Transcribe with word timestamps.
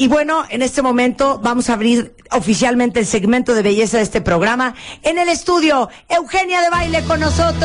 Y 0.00 0.06
bueno, 0.06 0.44
en 0.48 0.62
este 0.62 0.80
momento 0.80 1.40
vamos 1.42 1.68
a 1.68 1.72
abrir 1.72 2.14
oficialmente 2.30 3.00
el 3.00 3.06
segmento 3.06 3.52
de 3.52 3.62
belleza 3.62 3.96
de 3.96 4.04
este 4.04 4.20
programa. 4.20 4.76
En 5.02 5.18
el 5.18 5.28
estudio, 5.28 5.88
Eugenia 6.08 6.62
de 6.62 6.70
Baile 6.70 7.02
con 7.02 7.18
nosotros. 7.18 7.58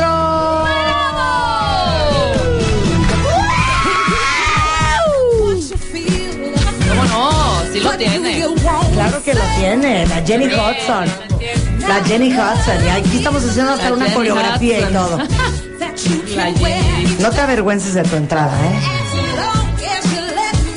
¿Cómo 6.88 7.04
no? 7.04 7.62
Sí 7.72 7.78
lo 7.78 7.92
tiene. 7.92 8.44
Claro 8.94 9.22
que 9.22 9.34
lo 9.34 9.42
tiene, 9.56 10.04
la 10.04 10.20
Jenny 10.26 10.46
Hudson. 10.46 11.06
La 11.86 12.02
Jenny 12.04 12.32
Hudson. 12.32 12.84
Y 12.84 12.88
aquí 12.88 13.18
estamos 13.18 13.44
haciendo 13.44 13.74
hasta 13.74 13.90
La 13.90 13.94
una 13.94 14.06
Jenny 14.06 14.16
coreografía 14.16 14.80
y 14.80 14.92
todo. 14.92 15.18
No 17.20 17.30
te 17.30 17.40
avergüences 17.40 17.94
de 17.94 18.02
tu 18.02 18.16
entrada, 18.16 18.52
¿eh? 18.66 19.03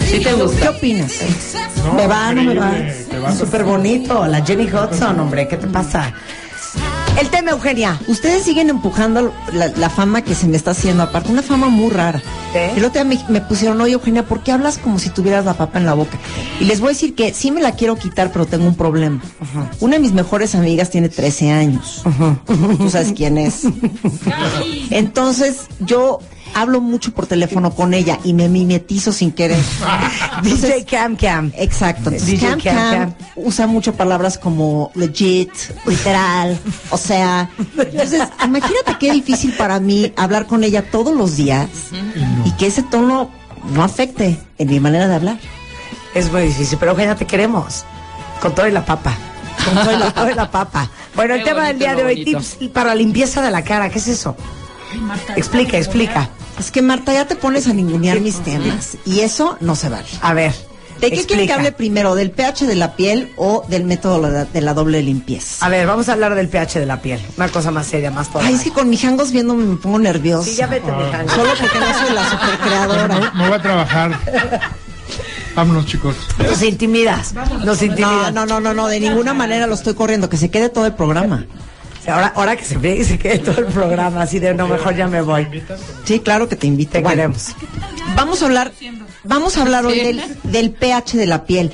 ¿Sí 0.10 0.20
te 0.20 0.60
¿Qué 0.60 0.70
opinas? 0.70 1.12
¿Me 1.96 2.08
va, 2.08 2.34
no 2.34 2.44
me 2.44 2.56
va? 2.56 2.74
Súper 3.38 3.64
bonito, 3.64 4.26
la 4.26 4.44
Jenny 4.46 4.66
Hudson, 4.66 5.20
hombre, 5.20 5.48
¿qué 5.48 5.58
te 5.58 5.68
pasa? 5.68 6.14
El 7.20 7.30
tema, 7.30 7.52
Eugenia. 7.52 7.99
Ustedes 8.08 8.44
siguen 8.44 8.70
empujando 8.70 9.34
la, 9.52 9.68
la 9.70 9.90
fama 9.90 10.22
que 10.22 10.36
se 10.36 10.48
me 10.48 10.55
está 10.55 10.72
haciendo, 10.72 11.02
aparte, 11.04 11.32
una 11.32 11.41
fama 11.41 11.68
muy 11.68 11.90
rara. 11.90 12.22
El 12.54 12.86
otro 12.86 13.04
día 13.04 13.05
me, 13.05 13.20
me 13.34 13.41
pusieron, 13.41 13.82
oye, 13.82 13.94
Eugenia, 13.94 14.24
¿por 14.24 14.44
qué 14.44 14.52
hablas 14.52 14.77
como 14.77 14.99
si 14.99 15.10
tuvieras 15.10 15.44
la 15.44 15.55
papa 15.55 15.80
en 15.80 15.86
la 15.86 15.94
boca? 15.94 16.18
Y 16.60 16.66
les 16.66 16.80
voy 16.80 16.90
a 16.90 16.92
decir 16.94 17.16
que 17.16 17.34
sí 17.34 17.52
me 17.52 17.62
la 17.62 17.74
quiero 17.74 17.96
quitar, 17.96 18.32
pero 18.32 18.46
tengo 18.46 18.68
un 18.68 18.76
problema. 18.76 19.21
Una 19.80 19.96
de 19.96 19.99
mis 19.99 20.14
mejores 20.14 20.54
amigas 20.55 20.90
tiene 20.90 21.10
13 21.10 21.52
años. 21.52 22.04
Tú 22.77 22.90
sabes 22.90 23.14
quién 23.16 23.38
es. 23.38 23.64
Entonces, 24.92 25.68
yo 25.80 26.20
hablo 26.62 26.82
mucho 26.82 27.12
por 27.12 27.27
teléfono 27.27 27.72
con 27.72 27.94
ella 27.94 28.20
y 28.24 28.34
me 28.34 28.50
mimetizo 28.50 29.12
sin 29.12 29.32
querer. 29.32 29.63
DJ 30.41 30.86
Cam 30.86 31.16
Cam. 31.16 31.52
Exacto. 31.55 32.10
Entonces, 32.10 32.27
DJ 32.27 32.49
Cam 32.49 32.60
Cam 32.62 32.76
Cam 32.76 32.91
Cam. 32.91 33.14
usa 33.36 33.68
muchas 33.68 33.96
palabras 33.96 34.38
como 34.38 34.91
legit, 34.96 35.52
literal, 35.86 36.58
o 36.90 36.98
sea, 36.98 37.49
entonces 37.77 38.24
imagínate 38.44 38.96
qué 38.99 39.12
difícil 39.12 39.54
para 39.54 39.80
mí 39.80 40.12
hablar 40.16 40.48
con 40.48 40.64
ella 40.64 40.90
todos 40.90 41.16
los 41.16 41.36
días 41.36 41.70
y 42.46 42.52
que 42.54 42.68
ese 42.68 42.82
tono 42.84 43.30
no 43.74 43.84
afecte 43.84 44.40
en 44.58 44.70
mi 44.70 44.80
manera 44.80 45.08
de 45.08 45.16
hablar. 45.16 45.38
Es 46.16 46.32
muy 46.32 46.44
difícil, 46.44 46.77
pero 46.80 46.92
Eugenia, 46.94 47.16
te 47.16 47.26
queremos. 47.26 47.86
Con 48.42 48.55
todo 48.55 48.68
y 48.68 48.71
la 48.71 48.86
papa. 48.86 49.14
Con 49.64 49.76
todo 49.76 49.92
y 49.92 49.98
la, 49.98 50.12
todo 50.12 50.32
y 50.32 50.34
la 50.34 50.49
papa. 50.49 50.90
Bueno, 51.16 51.36
el 51.36 51.44
tema 51.44 51.68
del 51.68 51.77
día 51.77 51.96
de 51.96 52.04
hoy, 52.04 52.24
bonito. 52.24 52.40
tips 52.40 52.70
para 52.74 52.96
limpieza 52.96 53.42
de 53.42 53.52
la 53.52 53.64
cara. 53.64 53.90
¿Qué 53.90 53.99
es 53.99 54.08
eso? 54.08 54.36
Explica, 55.36 55.77
explica. 55.77 56.30
Es 56.60 56.72
que 56.72 56.82
Marta, 56.82 57.13
ya 57.13 57.26
te 57.27 57.36
pones 57.36 57.68
a 57.68 57.74
ningunear 57.74 58.20
mis 58.20 58.40
temas 58.44 58.98
y 59.05 59.20
eso 59.22 59.58
no 59.62 59.76
se 59.76 59.90
vale. 59.90 60.08
A 60.22 60.34
ver. 60.34 60.54
¿De 60.99 61.12
qué 61.12 61.26
quieren 61.27 61.46
que 61.46 61.54
hable 61.54 61.72
primero? 61.72 62.16
¿Del 62.16 62.32
pH 62.32 62.66
de 62.66 62.74
la 62.76 62.96
piel 62.96 63.32
o 63.38 63.64
del 63.68 63.84
método 63.84 64.19
de 64.46 64.62
la, 64.62 64.74
doble 64.74 65.03
limpieza? 65.03 65.64
A 65.64 65.69
ver, 65.69 65.86
vamos 65.86 66.09
a 66.09 66.14
hablar 66.14 66.34
del 66.34 66.50
pH 66.50 66.80
de 66.80 66.88
la 66.88 67.00
piel. 67.02 67.22
Una 67.38 67.50
cosa 67.50 67.69
más 67.69 67.86
seria, 67.86 68.09
más 68.09 68.31
toda. 68.31 68.44
Ay, 68.47 68.56
es 68.56 68.64
que 68.64 68.72
con 68.72 68.90
mis 68.90 69.00
jangos 69.02 69.31
viéndome 69.31 69.64
me 69.64 69.75
pongo 69.75 70.00
nerviosa. 70.00 70.50
Sí, 70.50 70.56
ya 70.56 70.66
vete, 70.66 70.92
mija. 70.92 71.28
Solo 71.36 71.52
porque 71.59 71.80
no 71.80 72.00
soy 72.00 72.16
la 72.16 72.30
supercreadora. 72.31 73.08
No, 73.10 73.20
no 73.31 73.44
voy 73.44 73.54
a 73.54 73.62
trabajar. 73.62 74.20
Vámonos, 75.56 75.86
chicos. 75.86 76.16
Nos 76.40 76.62
intimidas. 76.64 77.34
Nos 77.34 77.64
No, 77.64 77.74
intimidas. 77.74 78.34
no, 78.34 78.46
no, 78.48 78.60
no, 78.60 78.74
no, 78.74 78.88
de 78.88 79.00
ninguna 79.00 79.34
manera 79.36 79.68
lo 79.68 79.76
estoy 79.76 79.94
corriendo, 79.94 80.30
que 80.30 80.38
se 80.38 80.50
quede 80.50 80.70
todo 80.70 80.88
el 80.88 80.94
programa. 80.94 81.46
Ahora, 82.07 82.31
ahora 82.35 82.56
que 82.56 82.63
se 82.63 82.78
ve 82.78 82.97
y 82.97 83.03
se 83.03 83.19
quede 83.19 83.40
todo 83.40 83.59
el 83.59 83.66
programa, 83.66 84.22
así 84.22 84.40
de 84.40 84.53
no, 84.53 84.68
mejor 84.68 84.95
ya 84.95 85.07
me 85.07 85.22
voy. 85.22 85.47
Sí, 86.06 86.19
claro 86.19 86.47
que 86.47 86.56
te 86.56 86.66
invito. 86.66 86.94
Te 86.94 87.01
Bueno, 87.01 87.16
queremos. 87.16 87.56
Vamos 88.16 88.41
a 88.41 88.45
hablar, 88.45 88.72
vamos 89.23 89.57
a 89.57 89.62
hablar 89.62 89.85
hoy 89.85 90.00
del, 90.00 90.22
del 90.44 90.72
pH 90.72 91.18
de 91.18 91.25
la 91.25 91.45
piel. 91.45 91.73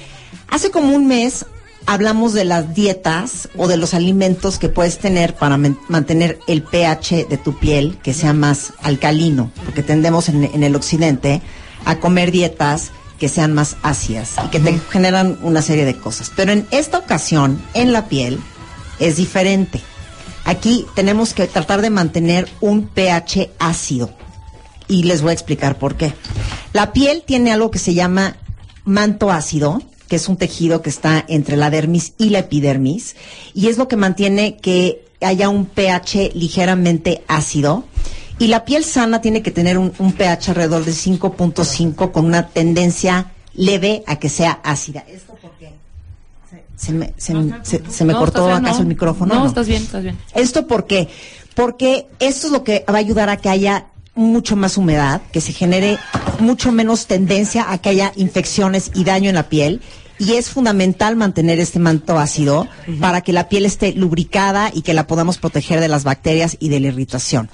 Hace 0.50 0.72
como 0.72 0.96
un 0.96 1.08
mes 1.08 1.46
hablamos 1.86 2.34
de 2.34 2.46
las 2.46 2.74
dietas 2.74 3.50
o 3.58 3.68
de 3.68 3.78
los 3.78 3.94
alimentos 3.94 4.58
que 4.58 4.70
puedes 4.70 4.98
tener 4.98 5.36
para 5.36 5.58
mantener 5.58 6.40
el 6.48 6.64
pH 6.64 7.26
de 7.30 7.38
tu 7.38 7.60
piel 7.60 7.98
que 8.02 8.14
sea 8.14 8.34
más 8.34 8.74
alcalino, 8.82 9.52
porque 9.66 9.84
tendemos 9.84 10.30
en, 10.30 10.46
en 10.46 10.64
el 10.64 10.76
occidente 10.76 11.42
a 11.86 12.00
comer 12.00 12.32
dietas 12.32 12.92
que 13.20 13.30
sean 13.30 13.54
más 13.54 13.78
ácidas 13.84 14.32
y 14.46 14.50
que 14.50 14.60
te 14.60 14.80
generan 14.90 15.38
una 15.44 15.62
serie 15.62 15.86
de 15.86 15.96
cosas. 15.96 16.32
Pero 16.36 16.52
en 16.52 16.68
esta 16.72 16.98
ocasión, 16.98 17.62
en 17.74 17.94
la 17.94 18.08
piel, 18.08 18.40
es 19.00 19.18
diferente. 19.18 19.82
Aquí 20.46 20.86
tenemos 20.96 21.34
que 21.34 21.48
tratar 21.48 21.82
de 21.82 21.90
mantener 21.90 22.50
un 22.60 22.88
pH 22.88 23.50
ácido 23.60 24.14
y 24.88 25.04
les 25.04 25.22
voy 25.22 25.32
a 25.32 25.34
explicar 25.34 25.78
por 25.78 25.96
qué. 25.96 26.14
La 26.74 26.92
piel 26.92 27.24
tiene 27.26 27.52
algo 27.52 27.72
que 27.72 27.80
se 27.80 27.94
llama 27.94 28.38
manto 28.84 29.32
ácido, 29.32 29.82
que 30.08 30.18
es 30.18 30.28
un 30.28 30.38
tejido 30.38 30.82
que 30.82 30.90
está 30.90 31.24
entre 31.28 31.58
la 31.58 31.70
dermis 31.70 32.14
y 32.18 32.30
la 32.30 32.40
epidermis, 32.40 33.16
y 33.54 33.68
es 33.68 33.78
lo 33.78 33.88
que 33.88 33.96
mantiene 33.96 34.58
que 34.58 35.06
haya 35.22 35.50
un 35.50 35.66
pH 35.66 36.32
ligeramente 36.34 37.24
ácido. 37.28 37.86
Y 38.40 38.48
la 38.48 38.66
piel 38.66 38.84
sana 38.84 39.22
tiene 39.22 39.42
que 39.42 39.52
tener 39.52 39.78
un, 39.78 39.92
pH 39.92 40.50
alrededor 40.50 40.84
de 40.84 40.92
5.5 40.92 42.12
con 42.12 42.26
una 42.26 42.50
tendencia 42.50 43.32
leve 43.54 44.04
a 44.08 44.18
que 44.18 44.28
sea 44.28 44.60
ácida. 44.64 45.06
¿Esto 45.08 45.36
por 45.36 45.52
qué? 45.58 45.83
Se, 46.84 46.92
me, 46.92 47.14
se, 47.18 47.34
me- 47.34 47.64
se- 47.64 47.82
se 47.90 48.06
me 48.06 48.14
No, 48.14 48.20
cortó 48.20 48.46
bien, 48.46 48.58
acaso 48.58 48.76
no. 48.76 48.82
el 48.82 48.88
micrófono. 48.88 49.36
No, 49.36 49.46
estás 49.46 49.68
bien, 49.68 49.84
estás 49.84 50.04
bien. 50.04 50.18
¿Esto 50.34 50.68
por 50.68 50.86
qué? 50.88 51.08
Porque 51.56 52.08
esto 52.20 52.48
es 52.48 52.54
lo 52.54 52.64
que 52.64 52.84
va 52.90 52.96
a 52.96 52.98
ayudar 52.98 53.30
a 53.30 53.38
que 53.38 53.50
haya 53.50 53.88
mucho 54.16 54.56
más 54.56 54.78
humedad, 54.78 55.22
que 55.32 55.40
se 55.42 55.54
genere 55.54 55.98
mucho 56.40 56.72
menos 56.72 57.08
tendencia 57.08 57.72
a 57.72 57.78
que 57.78 57.90
haya 57.90 58.12
infecciones 58.16 58.92
y 58.94 59.04
daño 59.04 59.30
en 59.30 59.36
la 59.36 59.50
piel. 59.50 59.82
Y 60.20 60.34
es 60.34 60.50
fundamental 60.50 61.16
mantener 61.16 61.60
este 61.60 61.80
manto 61.80 62.20
ácido 62.20 62.68
para 63.02 63.22
que 63.22 63.34
la 63.34 63.50
piel 63.50 63.66
esté 63.66 63.94
lubricada 63.94 64.72
y 64.74 64.82
que 64.84 64.94
la 64.94 65.08
podamos 65.08 65.38
proteger 65.38 65.80
de 65.80 65.88
las 65.88 66.04
bacterias 66.04 66.56
y 66.60 66.70
de 66.70 66.80
la 66.80 66.88
irritación. 66.88 67.50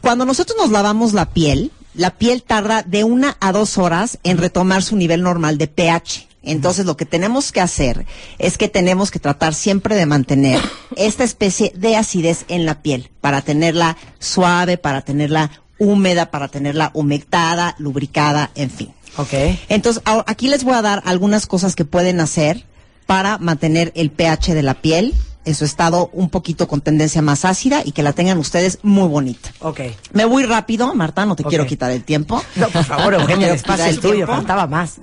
Cuando 0.00 0.24
nosotros 0.24 0.56
nos 0.58 0.70
lavamos 0.70 1.12
la 1.12 1.26
piel, 1.30 1.70
la 1.94 2.10
piel 2.18 2.42
tarda 2.42 2.82
de 2.82 3.04
una 3.04 3.36
a 3.40 3.52
dos 3.52 3.78
horas 3.78 4.18
en 4.24 4.38
retomar 4.38 4.82
su 4.82 4.96
nivel 4.96 5.22
normal 5.22 5.58
de 5.58 5.68
pH. 5.68 6.26
Entonces 6.42 6.86
lo 6.86 6.96
que 6.96 7.06
tenemos 7.06 7.52
que 7.52 7.60
hacer 7.60 8.06
es 8.38 8.58
que 8.58 8.68
tenemos 8.68 9.10
que 9.10 9.18
tratar 9.18 9.54
siempre 9.54 9.94
de 9.94 10.06
mantener 10.06 10.60
esta 10.96 11.24
especie 11.24 11.72
de 11.76 11.96
acidez 11.96 12.44
en 12.48 12.66
la 12.66 12.82
piel 12.82 13.10
para 13.20 13.42
tenerla 13.42 13.96
suave, 14.18 14.76
para 14.78 15.02
tenerla 15.02 15.50
húmeda, 15.78 16.30
para 16.30 16.48
tenerla 16.48 16.90
humectada, 16.94 17.74
lubricada, 17.78 18.50
en 18.54 18.70
fin. 18.70 18.92
Ok. 19.16 19.32
Entonces, 19.68 20.02
aquí 20.26 20.48
les 20.48 20.64
voy 20.64 20.74
a 20.74 20.82
dar 20.82 21.02
algunas 21.04 21.46
cosas 21.46 21.74
que 21.76 21.84
pueden 21.84 22.20
hacer 22.20 22.64
para 23.06 23.38
mantener 23.38 23.92
el 23.94 24.10
pH 24.10 24.54
de 24.54 24.62
la 24.62 24.74
piel 24.74 25.14
en 25.44 25.54
su 25.54 25.64
estado 25.64 26.08
un 26.12 26.30
poquito 26.30 26.68
con 26.68 26.80
tendencia 26.80 27.20
más 27.20 27.44
ácida 27.44 27.82
y 27.84 27.92
que 27.92 28.02
la 28.02 28.12
tengan 28.12 28.38
ustedes 28.38 28.78
muy 28.82 29.08
bonita. 29.08 29.50
Ok. 29.60 29.80
Me 30.12 30.24
voy 30.24 30.44
rápido, 30.46 30.94
Marta, 30.94 31.26
no 31.26 31.34
te 31.36 31.44
quiero 31.44 31.66
quitar 31.66 31.90
el 31.90 32.04
tiempo. 32.04 32.42
No, 32.56 32.68
por 32.68 32.84
favor, 32.84 33.14
Eugenia, 33.20 33.52
espacio 33.52 33.84
quitar 33.86 33.88
el 33.90 34.00
tuyo, 34.00 34.14
tiempo. 34.14 34.32
faltaba 34.34 34.66
más. 34.66 34.96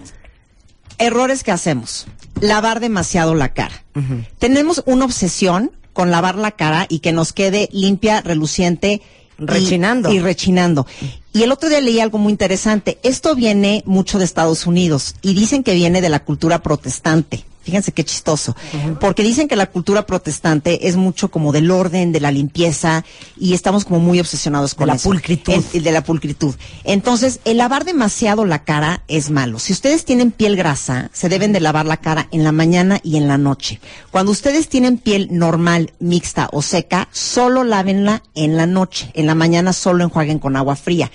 Errores 1.00 1.44
que 1.44 1.52
hacemos. 1.52 2.06
Lavar 2.42 2.80
demasiado 2.80 3.36
la 3.36 3.50
cara. 3.54 3.84
Tenemos 4.38 4.84
una 4.86 5.06
obsesión 5.06 5.72
con 5.94 6.12
lavar 6.12 6.36
la 6.36 6.52
cara 6.52 6.86
y 6.88 7.00
que 7.00 7.12
nos 7.12 7.34
quede 7.34 7.68
limpia, 7.72 8.22
reluciente. 8.22 9.02
y- 9.38 9.46
Rechinando. 9.46 10.12
Y, 10.12 10.20
rechinando. 10.20 10.86
Y 11.34 11.44
el 11.44 11.52
otro 11.52 11.70
día 11.70 11.80
leí 11.82 12.00
algo 12.02 12.18
muy 12.18 12.32
interesante. 12.32 12.98
Esto 13.04 13.36
viene 13.36 13.84
mucho 13.86 14.20
de 14.20 14.26
Estados 14.26 14.66
Unidos 14.68 15.16
y 15.22 15.34
dicen 15.34 15.64
que 15.64 15.74
viene 15.74 16.02
de 16.02 16.10
la 16.10 16.20
cultura 16.24 16.60
protestante. 16.62 17.46
Fíjense 17.70 17.92
qué 17.92 18.04
chistoso. 18.04 18.56
Porque 19.00 19.22
dicen 19.22 19.48
que 19.48 19.56
la 19.56 19.68
cultura 19.68 20.08
protestante 20.08 20.88
es 20.88 20.96
mucho 20.96 21.30
como 21.30 21.52
del 21.52 21.70
orden, 21.70 22.12
de 22.12 22.20
la 22.20 22.32
limpieza, 22.32 23.06
y 23.38 23.54
estamos 23.54 23.86
como 23.86 24.00
muy 24.00 24.20
obsesionados 24.20 24.74
con 24.74 24.88
la 24.88 24.96
eso. 24.96 25.08
pulcritud. 25.08 25.64
El 25.72 25.84
de 25.84 25.92
la 25.92 26.04
pulcritud. 26.04 26.56
Entonces, 26.84 27.42
el 27.46 27.58
lavar 27.58 27.86
demasiado 27.86 28.44
la 28.44 28.64
cara 28.64 29.04
es 29.08 29.30
malo. 29.30 29.60
Si 29.60 29.72
ustedes 29.72 30.04
tienen 30.04 30.32
piel 30.32 30.56
grasa, 30.56 31.12
se 31.14 31.30
deben 31.30 31.54
de 31.54 31.60
lavar 31.60 31.86
la 31.86 31.98
cara 31.98 32.28
en 32.32 32.44
la 32.44 32.52
mañana 32.52 33.00
y 33.04 33.18
en 33.18 33.28
la 33.28 33.38
noche. 33.38 33.80
Cuando 34.10 34.32
ustedes 34.32 34.68
tienen 34.68 34.98
piel 34.98 35.28
normal, 35.30 35.94
mixta 36.00 36.50
o 36.52 36.64
seca, 36.64 37.08
solo 37.12 37.64
lávenla 37.64 38.24
en 38.34 38.58
la 38.58 38.66
noche. 38.66 39.12
En 39.14 39.28
la 39.28 39.36
mañana 39.36 39.74
solo 39.74 40.04
enjuaguen 40.04 40.40
con 40.40 40.56
agua 40.56 40.76
fría. 40.76 41.12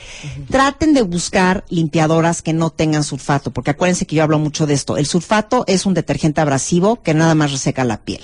Traten 0.49 0.95
de 0.95 1.03
buscar 1.03 1.65
limpiadoras 1.69 2.43
que 2.43 2.53
no 2.53 2.71
tengan 2.71 3.03
sulfato, 3.03 3.51
porque 3.51 3.73
acuérdense 3.73 4.07
que 4.07 4.15
yo 4.15 4.23
hablo 4.23 4.39
mucho 4.39 4.69
de 4.69 4.75
esto. 4.75 4.97
El 4.97 5.07
sulfato 5.07 5.65
es 5.67 5.85
un 5.85 5.95
detergente 5.95 6.44
abrasivo 6.45 7.03
que 7.03 7.15
nada 7.15 7.35
más 7.35 7.53
reseca 7.53 7.85
la 7.85 7.99
piel. 7.99 8.23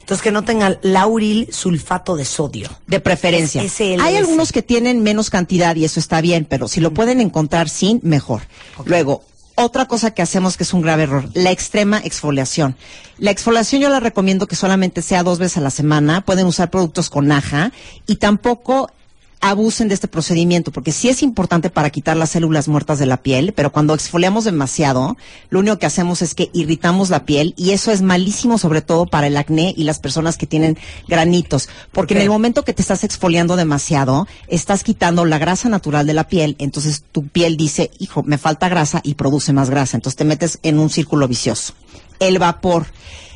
Entonces 0.00 0.22
que 0.22 0.32
no 0.32 0.42
tenga 0.42 0.78
lauril 0.82 1.48
sulfato 1.50 2.14
de 2.14 2.26
sodio. 2.26 2.68
De 2.86 3.00
preferencia. 3.00 3.62
SLS. 3.62 4.02
Hay 4.02 4.16
algunos 4.16 4.52
que 4.52 4.60
tienen 4.60 5.02
menos 5.02 5.30
cantidad 5.30 5.74
y 5.76 5.86
eso 5.86 5.98
está 5.98 6.20
bien, 6.20 6.46
pero 6.48 6.68
si 6.68 6.80
lo 6.80 6.92
pueden 6.92 7.22
encontrar 7.22 7.70
sin, 7.70 8.00
mejor. 8.02 8.42
Luego, 8.84 9.24
otra 9.54 9.86
cosa 9.86 10.10
que 10.10 10.20
hacemos 10.20 10.58
que 10.58 10.64
es 10.64 10.74
un 10.74 10.82
grave 10.82 11.04
error, 11.04 11.30
la 11.32 11.52
extrema 11.52 12.00
exfoliación. 12.04 12.76
La 13.18 13.30
exfoliación 13.30 13.80
yo 13.80 13.88
la 13.88 14.00
recomiendo 14.00 14.46
que 14.46 14.56
solamente 14.56 15.00
sea 15.00 15.22
dos 15.22 15.38
veces 15.38 15.56
a 15.58 15.60
la 15.62 15.70
semana. 15.70 16.22
Pueden 16.22 16.46
usar 16.46 16.70
productos 16.70 17.08
con 17.08 17.32
aja 17.32 17.72
y 18.06 18.16
tampoco 18.16 18.90
abusen 19.50 19.88
de 19.88 19.94
este 19.94 20.08
procedimiento, 20.08 20.72
porque 20.72 20.90
sí 20.90 21.10
es 21.10 21.22
importante 21.22 21.68
para 21.68 21.90
quitar 21.90 22.16
las 22.16 22.30
células 22.30 22.66
muertas 22.66 22.98
de 22.98 23.04
la 23.04 23.18
piel, 23.18 23.52
pero 23.52 23.72
cuando 23.72 23.92
exfoliamos 23.92 24.44
demasiado, 24.44 25.18
lo 25.50 25.58
único 25.58 25.78
que 25.78 25.84
hacemos 25.84 26.22
es 26.22 26.34
que 26.34 26.48
irritamos 26.54 27.10
la 27.10 27.26
piel 27.26 27.52
y 27.58 27.72
eso 27.72 27.90
es 27.90 28.00
malísimo 28.00 28.56
sobre 28.56 28.80
todo 28.80 29.04
para 29.04 29.26
el 29.26 29.36
acné 29.36 29.74
y 29.76 29.84
las 29.84 29.98
personas 29.98 30.38
que 30.38 30.46
tienen 30.46 30.78
granitos, 31.08 31.68
porque 31.92 32.14
en 32.14 32.22
el 32.22 32.30
momento 32.30 32.64
que 32.64 32.72
te 32.72 32.80
estás 32.80 33.04
exfoliando 33.04 33.56
demasiado, 33.56 34.26
estás 34.48 34.82
quitando 34.82 35.26
la 35.26 35.36
grasa 35.36 35.68
natural 35.68 36.06
de 36.06 36.14
la 36.14 36.26
piel, 36.26 36.56
entonces 36.58 37.04
tu 37.12 37.28
piel 37.28 37.58
dice, 37.58 37.90
hijo, 37.98 38.22
me 38.22 38.38
falta 38.38 38.70
grasa 38.70 39.02
y 39.04 39.12
produce 39.12 39.52
más 39.52 39.68
grasa, 39.68 39.98
entonces 39.98 40.16
te 40.16 40.24
metes 40.24 40.58
en 40.62 40.78
un 40.78 40.88
círculo 40.88 41.28
vicioso. 41.28 41.74
El 42.18 42.38
vapor. 42.38 42.86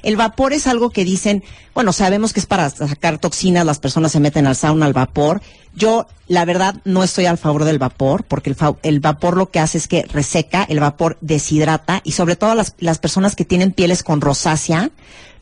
El 0.02 0.16
vapor 0.16 0.52
es 0.52 0.66
algo 0.66 0.90
que 0.90 1.04
dicen, 1.04 1.42
bueno, 1.74 1.92
sabemos 1.92 2.32
que 2.32 2.40
es 2.40 2.46
para 2.46 2.70
sacar 2.70 3.18
toxinas, 3.18 3.66
las 3.66 3.78
personas 3.78 4.12
se 4.12 4.20
meten 4.20 4.46
al 4.46 4.56
sauna 4.56 4.86
al 4.86 4.92
vapor. 4.92 5.42
Yo, 5.74 6.06
la 6.28 6.44
verdad, 6.44 6.76
no 6.84 7.04
estoy 7.04 7.26
al 7.26 7.38
favor 7.38 7.64
del 7.64 7.78
vapor, 7.78 8.24
porque 8.24 8.50
el, 8.50 8.56
el 8.82 9.00
vapor 9.00 9.36
lo 9.36 9.50
que 9.50 9.60
hace 9.60 9.78
es 9.78 9.88
que 9.88 10.02
reseca, 10.02 10.64
el 10.68 10.80
vapor 10.80 11.18
deshidrata, 11.20 12.00
y 12.04 12.12
sobre 12.12 12.36
todo 12.36 12.54
las, 12.54 12.74
las 12.78 12.98
personas 12.98 13.36
que 13.36 13.44
tienen 13.44 13.72
pieles 13.72 14.02
con 14.02 14.20
rosácea, 14.20 14.90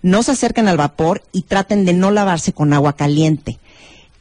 no 0.02 0.22
se 0.22 0.32
acerquen 0.32 0.68
al 0.68 0.76
vapor 0.76 1.22
y 1.32 1.42
traten 1.42 1.84
de 1.84 1.92
no 1.92 2.10
lavarse 2.10 2.52
con 2.52 2.72
agua 2.72 2.94
caliente. 2.94 3.58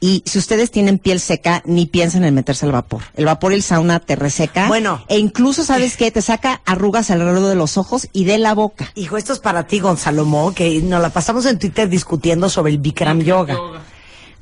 Y 0.00 0.22
si 0.26 0.38
ustedes 0.38 0.70
tienen 0.70 0.98
piel 0.98 1.20
seca, 1.20 1.62
ni 1.64 1.86
piensen 1.86 2.24
en 2.24 2.34
meterse 2.34 2.66
al 2.66 2.72
vapor. 2.72 3.02
El 3.14 3.24
vapor 3.24 3.52
y 3.52 3.56
el 3.56 3.62
sauna 3.62 4.00
te 4.00 4.16
reseca. 4.16 4.68
Bueno. 4.68 5.04
E 5.08 5.18
incluso, 5.18 5.64
¿sabes 5.64 5.96
qué? 5.96 6.10
Te 6.10 6.22
saca 6.22 6.60
arrugas 6.64 7.10
alrededor 7.10 7.48
de 7.48 7.54
los 7.54 7.78
ojos 7.78 8.08
y 8.12 8.24
de 8.24 8.38
la 8.38 8.54
boca. 8.54 8.92
Hijo, 8.94 9.16
esto 9.16 9.32
es 9.32 9.38
para 9.38 9.66
ti, 9.66 9.80
Gonzalo 9.80 10.24
Mo, 10.24 10.52
que 10.54 10.80
nos 10.82 11.00
la 11.00 11.10
pasamos 11.10 11.46
en 11.46 11.58
Twitter 11.58 11.88
discutiendo 11.88 12.48
sobre 12.48 12.72
el 12.72 12.78
Bikram 12.78 13.20
yoga. 13.20 13.56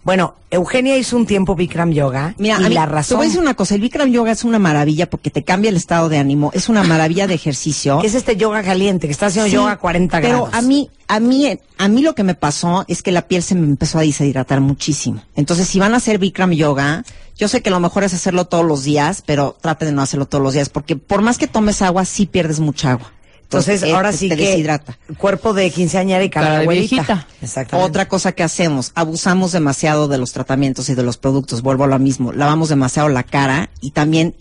Bueno, 0.05 0.35
Eugenia 0.51 0.97
hizo 0.99 1.17
un 1.17 1.25
tiempo 1.25 1.55
Bikram 1.55 1.91
yoga 1.91 2.35
Mira, 2.37 2.61
y 2.61 2.65
a 2.65 2.69
mí, 2.69 2.75
la 2.75 2.85
te 2.87 2.93
razón 2.93 3.17
voy 3.17 3.25
a 3.27 3.29
decir 3.29 3.41
una 3.41 3.55
cosa, 3.55 3.75
el 3.75 3.81
Bikram 3.81 4.11
Yoga 4.11 4.33
es 4.33 4.45
una 4.45 4.59
maravilla 4.59 5.09
porque 5.09 5.31
te 5.31 5.43
cambia 5.45 5.71
el 5.71 5.77
estado 5.77 6.11
de 6.11 6.19
ánimo, 6.19 6.51
es 6.53 6.69
una 6.69 6.83
maravilla 6.85 7.27
de 7.27 7.33
ejercicio. 7.35 8.01
es 8.05 8.15
este 8.15 8.37
yoga 8.37 8.62
caliente, 8.62 9.06
que 9.06 9.12
está 9.12 9.27
haciendo 9.27 9.49
Sí, 9.49 9.56
yoga 9.56 9.73
a 9.73 9.79
40 9.79 10.21
pero 10.21 10.43
grados. 10.45 10.55
a 10.55 10.61
mí, 10.62 10.91
a 11.09 11.21
mí, 11.21 11.59
a 11.79 11.89
mí 11.89 12.03
lo 12.03 12.15
que 12.15 12.23
me 12.23 12.35
pasó 12.35 12.85
es 12.87 13.03
que 13.03 13.12
la 13.12 13.23
piel 13.29 13.43
se 13.43 13.55
me 13.55 13.65
empezó 13.67 13.99
a 13.99 14.03
deshidratar 14.03 14.61
muchísimo. 14.61 15.23
Entonces, 15.37 15.67
si 15.69 15.79
van 15.79 15.95
a 15.95 15.97
hacer 15.97 16.19
Bikram 16.19 16.53
Yoga, 16.53 17.03
yo 17.37 17.49
sé 17.49 17.62
que 17.62 17.71
lo 17.71 17.81
mejor 17.81 18.05
es 18.05 18.12
hacerlo 18.12 18.45
todos 18.45 18.65
los 18.65 18.85
días, 18.85 19.23
pero 19.25 19.56
trate 19.61 19.87
de 19.87 19.93
no 19.93 20.03
hacerlo 20.03 20.27
todos 20.27 20.45
los 20.45 20.53
días, 20.53 20.69
porque 20.69 20.97
por 20.97 21.23
más 21.23 21.39
que 21.39 21.47
tomes 21.47 21.81
agua, 21.81 22.05
sí 22.05 22.27
pierdes 22.27 22.61
mucha 22.61 22.91
agua. 22.93 23.11
Entonces, 23.44 23.82
ahora 23.85 24.12
sí 24.12 24.29
te 24.29 24.37
que 24.37 24.49
deshidrata. 24.50 24.99
cuerpo 25.17 25.55
de 25.55 25.70
quinceañera 25.70 26.25
y 26.25 26.31
cara, 26.31 26.46
Cara 26.46 26.58
de 26.58 26.62
abuelita. 26.64 26.94
viejita. 26.96 27.26
Exactamente. 27.41 27.88
Otra 27.91 28.08
cosa 28.08 28.32
que 28.32 28.43
hacemos, 28.43 28.91
abusamos 28.94 29.52
demasiado 29.52 30.08
de 30.08 30.19
los 30.19 30.32
tratamientos 30.32 30.88
y 30.88 30.94
de 30.94 31.02
los 31.02 31.17
productos, 31.19 31.62
vuelvo 31.62 31.85
a 31.85 31.87
lo 31.87 31.99
mismo, 31.99 32.32
lavamos 32.32 32.69
demasiado 32.69 33.08
la 33.08 33.23
cara 33.23 33.70
y 33.81 33.93
también 33.93 34.35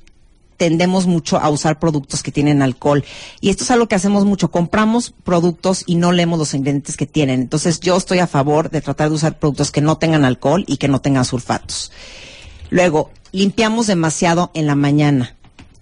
tendemos 0.58 1.08
mucho 1.08 1.38
a 1.40 1.50
usar 1.50 1.80
productos 1.80 2.24
que 2.24 2.32
tienen 2.32 2.62
alcohol. 2.62 3.04
Y 3.42 3.50
esto 3.50 3.64
es 3.64 3.72
algo 3.72 3.88
que 3.88 3.96
hacemos 3.96 4.24
mucho, 4.26 4.50
compramos 4.52 5.14
productos 5.24 5.84
y 5.86 5.96
no 5.96 6.12
leemos 6.12 6.40
los 6.40 6.54
ingredientes 6.54 6.96
que 6.98 7.06
tienen. 7.08 7.42
Entonces 7.42 7.80
yo 7.82 7.98
estoy 7.98 8.20
a 8.20 8.28
favor 8.28 8.70
de 8.70 8.82
tratar 8.82 9.10
de 9.10 9.16
usar 9.16 9.38
productos 9.40 9.72
que 9.72 9.82
no 9.82 9.98
tengan 9.98 10.24
alcohol 10.26 10.64
y 10.68 10.78
que 10.78 10.88
no 10.88 11.02
tengan 11.02 11.26
sulfatos. 11.26 11.92
Luego, 12.70 13.12
limpiamos 13.32 13.88
demasiado 13.88 14.52
en 14.54 14.68
la 14.68 14.76
mañana. 14.76 15.36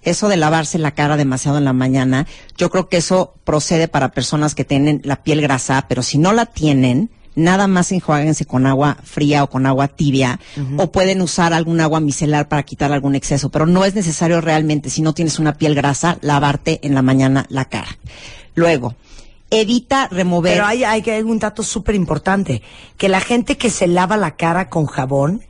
Eso 0.04 0.28
de 0.30 0.38
lavarse 0.38 0.80
la 0.80 0.92
cara 0.92 1.18
demasiado 1.18 1.58
en 1.58 1.66
la 1.66 1.74
mañana, 1.74 2.28
yo 2.58 2.70
creo 2.70 2.90
que 2.90 2.98
eso 2.98 3.36
procede 3.44 3.88
para 3.88 4.12
personas 4.12 4.56
que 4.56 4.66
tienen 4.66 5.02
la 5.04 5.24
piel 5.24 5.42
grasa, 5.42 5.86
pero 5.88 6.02
si 6.02 6.18
no 6.18 6.34
la 6.34 6.48
tienen, 6.48 7.12
nada 7.36 7.68
más 7.68 7.92
enjuáguense 7.92 8.46
con 8.46 8.66
agua 8.66 8.98
fría 9.04 9.44
o 9.44 9.50
con 9.50 9.66
agua 9.66 9.88
tibia, 9.88 10.40
o 10.78 10.92
pueden 10.92 11.22
usar 11.22 11.54
algún 11.54 11.82
agua 11.82 12.00
micelar 12.00 12.48
para 12.48 12.64
quitar 12.64 12.92
algún 12.92 13.16
exceso, 13.16 13.50
pero 13.50 13.66
no 13.66 13.86
es 13.86 13.96
necesario 13.96 14.42
realmente, 14.42 14.90
si 14.90 15.02
no 15.02 15.14
tienes 15.14 15.40
una 15.40 15.54
piel 15.54 15.76
grasa, 15.76 16.18
lavarte 16.22 16.80
en 16.84 16.96
la 16.96 17.02
mañana 17.02 17.46
la 17.50 17.66
cara. 17.66 17.98
Luego, 18.56 18.96
evita 19.50 20.08
remover. 20.08 20.54
Pero 20.54 20.66
hay, 20.66 20.84
hay, 20.84 21.02
hay 21.02 21.22
un 21.22 21.40
dato 21.40 21.64
súper 21.64 21.96
importante, 21.96 22.62
que 22.98 23.10
la 23.10 23.22
gente 23.22 23.58
que 23.58 23.70
se 23.70 23.88
lava 23.88 24.18
la 24.18 24.36
cara 24.36 24.70
con 24.70 24.86
jabón 24.88 25.44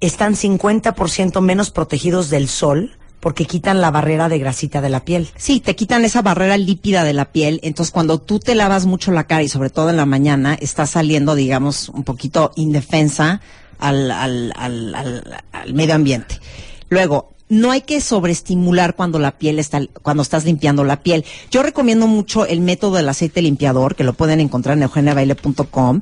están 0.00 0.34
50% 0.34 1.40
menos 1.40 1.70
protegidos 1.70 2.30
del 2.30 2.48
sol 2.48 2.96
porque 3.22 3.44
quitan 3.44 3.80
la 3.80 3.92
barrera 3.92 4.28
de 4.28 4.40
grasita 4.40 4.80
de 4.80 4.88
la 4.88 5.04
piel. 5.04 5.28
Sí, 5.36 5.60
te 5.60 5.76
quitan 5.76 6.04
esa 6.04 6.22
barrera 6.22 6.58
lípida 6.58 7.04
de 7.04 7.12
la 7.12 7.26
piel. 7.26 7.60
Entonces, 7.62 7.92
cuando 7.92 8.18
tú 8.18 8.40
te 8.40 8.56
lavas 8.56 8.84
mucho 8.84 9.12
la 9.12 9.28
cara 9.28 9.44
y 9.44 9.48
sobre 9.48 9.70
todo 9.70 9.90
en 9.90 9.96
la 9.96 10.06
mañana, 10.06 10.54
estás 10.54 10.90
saliendo, 10.90 11.36
digamos, 11.36 11.88
un 11.88 12.02
poquito 12.02 12.50
indefensa 12.56 13.40
al, 13.78 14.10
al, 14.10 14.52
al, 14.56 15.40
al, 15.52 15.72
medio 15.72 15.94
ambiente. 15.94 16.40
Luego, 16.88 17.30
no 17.48 17.70
hay 17.70 17.82
que 17.82 18.00
sobreestimular 18.00 18.96
cuando 18.96 19.20
la 19.20 19.38
piel 19.38 19.60
está, 19.60 19.82
cuando 20.02 20.24
estás 20.24 20.44
limpiando 20.44 20.82
la 20.82 21.04
piel. 21.04 21.24
Yo 21.48 21.62
recomiendo 21.62 22.08
mucho 22.08 22.44
el 22.44 22.60
método 22.60 22.96
del 22.96 23.08
aceite 23.08 23.40
limpiador, 23.40 23.94
que 23.94 24.02
lo 24.02 24.14
pueden 24.14 24.40
encontrar 24.40 24.76
en 24.76 24.82
eugeniabaile.com. 24.82 26.00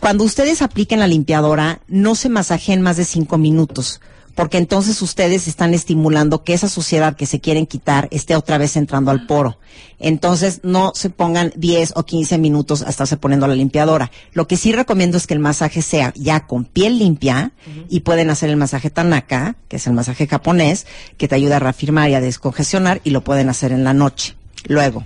Cuando 0.00 0.24
ustedes 0.24 0.60
apliquen 0.62 0.98
la 0.98 1.06
limpiadora, 1.06 1.82
no 1.86 2.16
se 2.16 2.28
masajen 2.28 2.82
más 2.82 2.96
de 2.96 3.04
cinco 3.04 3.38
minutos 3.38 4.00
porque 4.38 4.58
entonces 4.58 5.02
ustedes 5.02 5.48
están 5.48 5.74
estimulando 5.74 6.44
que 6.44 6.54
esa 6.54 6.68
suciedad 6.68 7.16
que 7.16 7.26
se 7.26 7.40
quieren 7.40 7.66
quitar 7.66 8.06
esté 8.12 8.36
otra 8.36 8.56
vez 8.56 8.76
entrando 8.76 9.10
al 9.10 9.26
poro. 9.26 9.58
Entonces 9.98 10.60
no 10.62 10.92
se 10.94 11.10
pongan 11.10 11.52
10 11.56 11.94
o 11.96 12.04
15 12.04 12.38
minutos 12.38 12.82
a 12.82 12.88
estarse 12.88 13.16
poniendo 13.16 13.48
la 13.48 13.56
limpiadora. 13.56 14.12
Lo 14.34 14.46
que 14.46 14.56
sí 14.56 14.70
recomiendo 14.70 15.16
es 15.16 15.26
que 15.26 15.34
el 15.34 15.40
masaje 15.40 15.82
sea 15.82 16.12
ya 16.14 16.46
con 16.46 16.64
piel 16.66 17.00
limpia 17.00 17.50
y 17.88 17.98
pueden 17.98 18.30
hacer 18.30 18.48
el 18.48 18.56
masaje 18.56 18.90
Tanaka, 18.90 19.56
que 19.66 19.74
es 19.74 19.88
el 19.88 19.94
masaje 19.94 20.28
japonés, 20.28 20.86
que 21.16 21.26
te 21.26 21.34
ayuda 21.34 21.56
a 21.56 21.58
reafirmar 21.58 22.08
y 22.08 22.14
a 22.14 22.20
descongestionar 22.20 23.00
y 23.02 23.10
lo 23.10 23.24
pueden 23.24 23.48
hacer 23.48 23.72
en 23.72 23.82
la 23.82 23.92
noche. 23.92 24.36
Luego, 24.68 25.04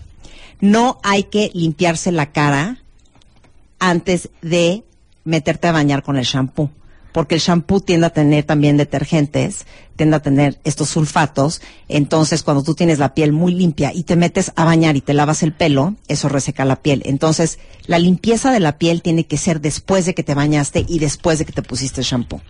no 0.60 1.00
hay 1.02 1.22
que 1.22 1.50
limpiarse 1.54 2.12
la 2.12 2.32
cara 2.32 2.82
antes 3.78 4.28
de 4.42 4.84
meterte 5.24 5.68
a 5.68 5.72
bañar 5.72 6.02
con 6.02 6.18
el 6.18 6.24
shampoo 6.26 6.68
porque 7.12 7.36
el 7.36 7.40
shampoo 7.40 7.80
tiende 7.80 8.06
a 8.06 8.10
tener 8.10 8.44
también 8.44 8.76
detergentes, 8.76 9.66
tiende 9.96 10.16
a 10.16 10.22
tener 10.22 10.58
estos 10.64 10.88
sulfatos, 10.88 11.60
entonces 11.88 12.42
cuando 12.42 12.62
tú 12.62 12.74
tienes 12.74 12.98
la 12.98 13.14
piel 13.14 13.32
muy 13.32 13.54
limpia 13.54 13.92
y 13.94 14.04
te 14.04 14.16
metes 14.16 14.52
a 14.56 14.64
bañar 14.64 14.96
y 14.96 15.00
te 15.00 15.14
lavas 15.14 15.42
el 15.42 15.52
pelo, 15.52 15.94
eso 16.08 16.28
reseca 16.28 16.64
la 16.64 16.76
piel. 16.76 17.02
Entonces, 17.04 17.58
la 17.86 17.98
limpieza 17.98 18.50
de 18.50 18.60
la 18.60 18.78
piel 18.78 19.02
tiene 19.02 19.24
que 19.24 19.36
ser 19.36 19.60
después 19.60 20.06
de 20.06 20.14
que 20.14 20.22
te 20.22 20.34
bañaste 20.34 20.84
y 20.88 20.98
después 20.98 21.38
de 21.38 21.44
que 21.44 21.52
te 21.52 21.62
pusiste 21.62 22.00
el 22.00 22.06
shampoo. 22.06 22.40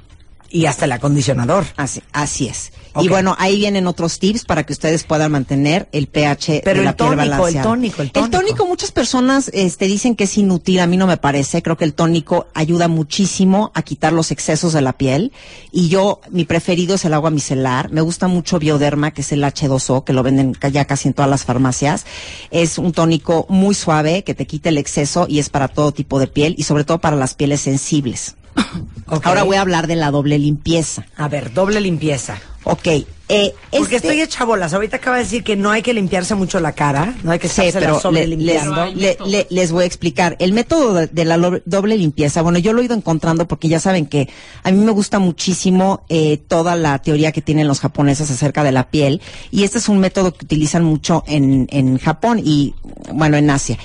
Y 0.53 0.67
hasta 0.67 0.85
el 0.85 0.93
acondicionador. 0.93 1.65
Así, 1.77 2.03
así 2.13 2.47
es. 2.47 2.73
Y 3.01 3.09
bueno, 3.09 3.35
ahí 3.39 3.57
vienen 3.57 3.87
otros 3.87 4.19
tips 4.19 4.45
para 4.45 4.65
que 4.65 4.75
ustedes 4.75 5.05
puedan 5.05 5.33
mantener 5.33 5.89
el 5.93 6.09
pH 6.09 6.61
Pero 6.63 6.75
de 6.75 6.81
el 6.81 6.85
la 6.85 6.97
piel 6.97 7.09
tónico, 7.09 7.23
el 7.23 7.31
balanceado. 7.31 7.69
tónico, 7.71 8.03
el 8.03 8.11
tónico. 8.11 8.67
muchas 8.67 8.93
personas 8.93 9.51
este, 9.55 9.87
dicen 9.87 10.15
que 10.15 10.25
es 10.25 10.37
inútil, 10.37 10.81
a 10.81 10.87
mí 10.87 10.99
no 10.99 11.07
me 11.07 11.17
parece. 11.17 11.63
Creo 11.63 11.79
que 11.79 11.87
el 11.87 11.95
tónico 11.95 12.49
ayuda 12.53 12.89
muchísimo 12.89 13.73
a 13.75 13.83
quitar 13.83 14.13
los 14.13 14.31
excesos 14.31 14.75
de 14.75 14.83
la 14.83 14.93
piel. 14.93 15.33
Y 15.71 15.89
yo, 15.89 16.21
mi 16.31 16.45
preferido 16.45 16.97
es 16.97 17.05
el 17.07 17.15
agua 17.15 17.31
micelar. 17.31 17.91
Me 17.91 18.03
gusta 18.03 18.29
mucho 18.29 18.59
Bioderma, 18.59 19.13
que 19.13 19.23
es 19.23 19.33
el 19.33 19.43
H2O, 19.43 20.05
que 20.05 20.13
lo 20.13 20.23
venden 20.23 20.55
ya 20.71 20.85
casi 20.85 21.09
en 21.09 21.15
todas 21.15 21.31
las 21.31 21.45
farmacias. 21.45 22.05
Es 22.51 22.77
un 22.77 22.93
tónico 22.93 23.47
muy 23.49 23.75
suave 23.75 24.23
que 24.23 24.35
te 24.35 24.47
quita 24.47 24.69
el 24.69 24.77
exceso 24.77 25.27
y 25.29 25.39
es 25.39 25.49
para 25.49 25.69
todo 25.69 25.93
tipo 25.93 26.19
de 26.19 26.27
piel 26.27 26.55
y 26.59 26.65
sobre 26.65 26.85
todo 26.85 26.99
para 26.99 27.17
las 27.17 27.35
pieles 27.35 27.63
sensibles. 27.63 28.37
Ahora 29.25 29.43
voy 29.43 29.57
a 29.57 29.61
hablar 29.61 29.87
de 29.87 29.97
la 29.97 30.11
doble 30.11 30.39
limpieza. 30.39 31.05
A 31.17 31.29
ver, 31.29 31.53
doble 31.53 31.81
limpieza. 31.81 32.39
Ok. 32.65 32.87
Eh, 33.29 33.55
Porque 33.71 33.97
este- 33.97 34.09
estoy 34.09 34.21
hecha 34.21 34.45
bolas. 34.45 34.73
Ahorita 34.75 34.99
acaba 34.99 35.17
de 35.17 35.25
decir 35.25 35.43
que 35.43 35.57
no 35.57 35.71
hay 35.71 35.81
que 35.83 35.93
limpiarse 35.95 36.35
mucho 36.35 36.61
la 36.61 36.73
cara, 36.73 37.15
no 37.23 37.31
hay 37.33 37.39
que 37.39 37.49
Sí, 37.49 37.63
estarse 37.63 37.79
pero 37.81 37.99
sobre 38.01 38.27
le- 38.27 38.37
les, 38.37 38.39
limpiando. 38.65 38.87
le- 38.95 39.17
le- 39.27 39.47
les 39.51 39.73
voy 39.73 39.85
a 39.85 39.87
explicar. 39.87 40.37
El 40.39 40.53
método 40.53 40.93
de, 40.95 41.07
de 41.07 41.25
la 41.25 41.39
doble 41.65 41.97
limpieza, 41.97 42.43
bueno, 42.43 42.59
yo 42.59 42.73
lo 42.73 42.83
he 42.83 42.85
ido 42.85 42.95
encontrando 42.95 43.49
porque 43.49 43.69
ya 43.69 43.81
saben 43.81 44.07
que 44.07 44.29
a 44.63 44.71
mí 44.71 44.79
me 44.85 44.93
gusta 44.93 45.19
muchísimo 45.19 46.05
eh, 46.09 46.37
toda 46.47 46.77
la 46.77 46.99
teoría 47.01 47.33
que 47.33 47.41
tienen 47.43 47.69
los 47.69 47.81
japoneses 47.81 48.31
acerca 48.31 48.63
de 48.63 48.73
la 48.73 48.91
piel 48.91 49.21
y 49.51 49.65
este 49.65 49.79
es 49.79 49.89
un 49.89 49.99
método 49.99 50.35
que 50.35 50.45
utilizan 50.45 50.85
mucho 50.85 51.25
en, 51.27 51.69
en 51.71 51.99
Japón 51.99 52.41
y, 52.45 52.75
bueno, 53.13 53.37
en 53.39 53.49
Asia. 53.51 53.79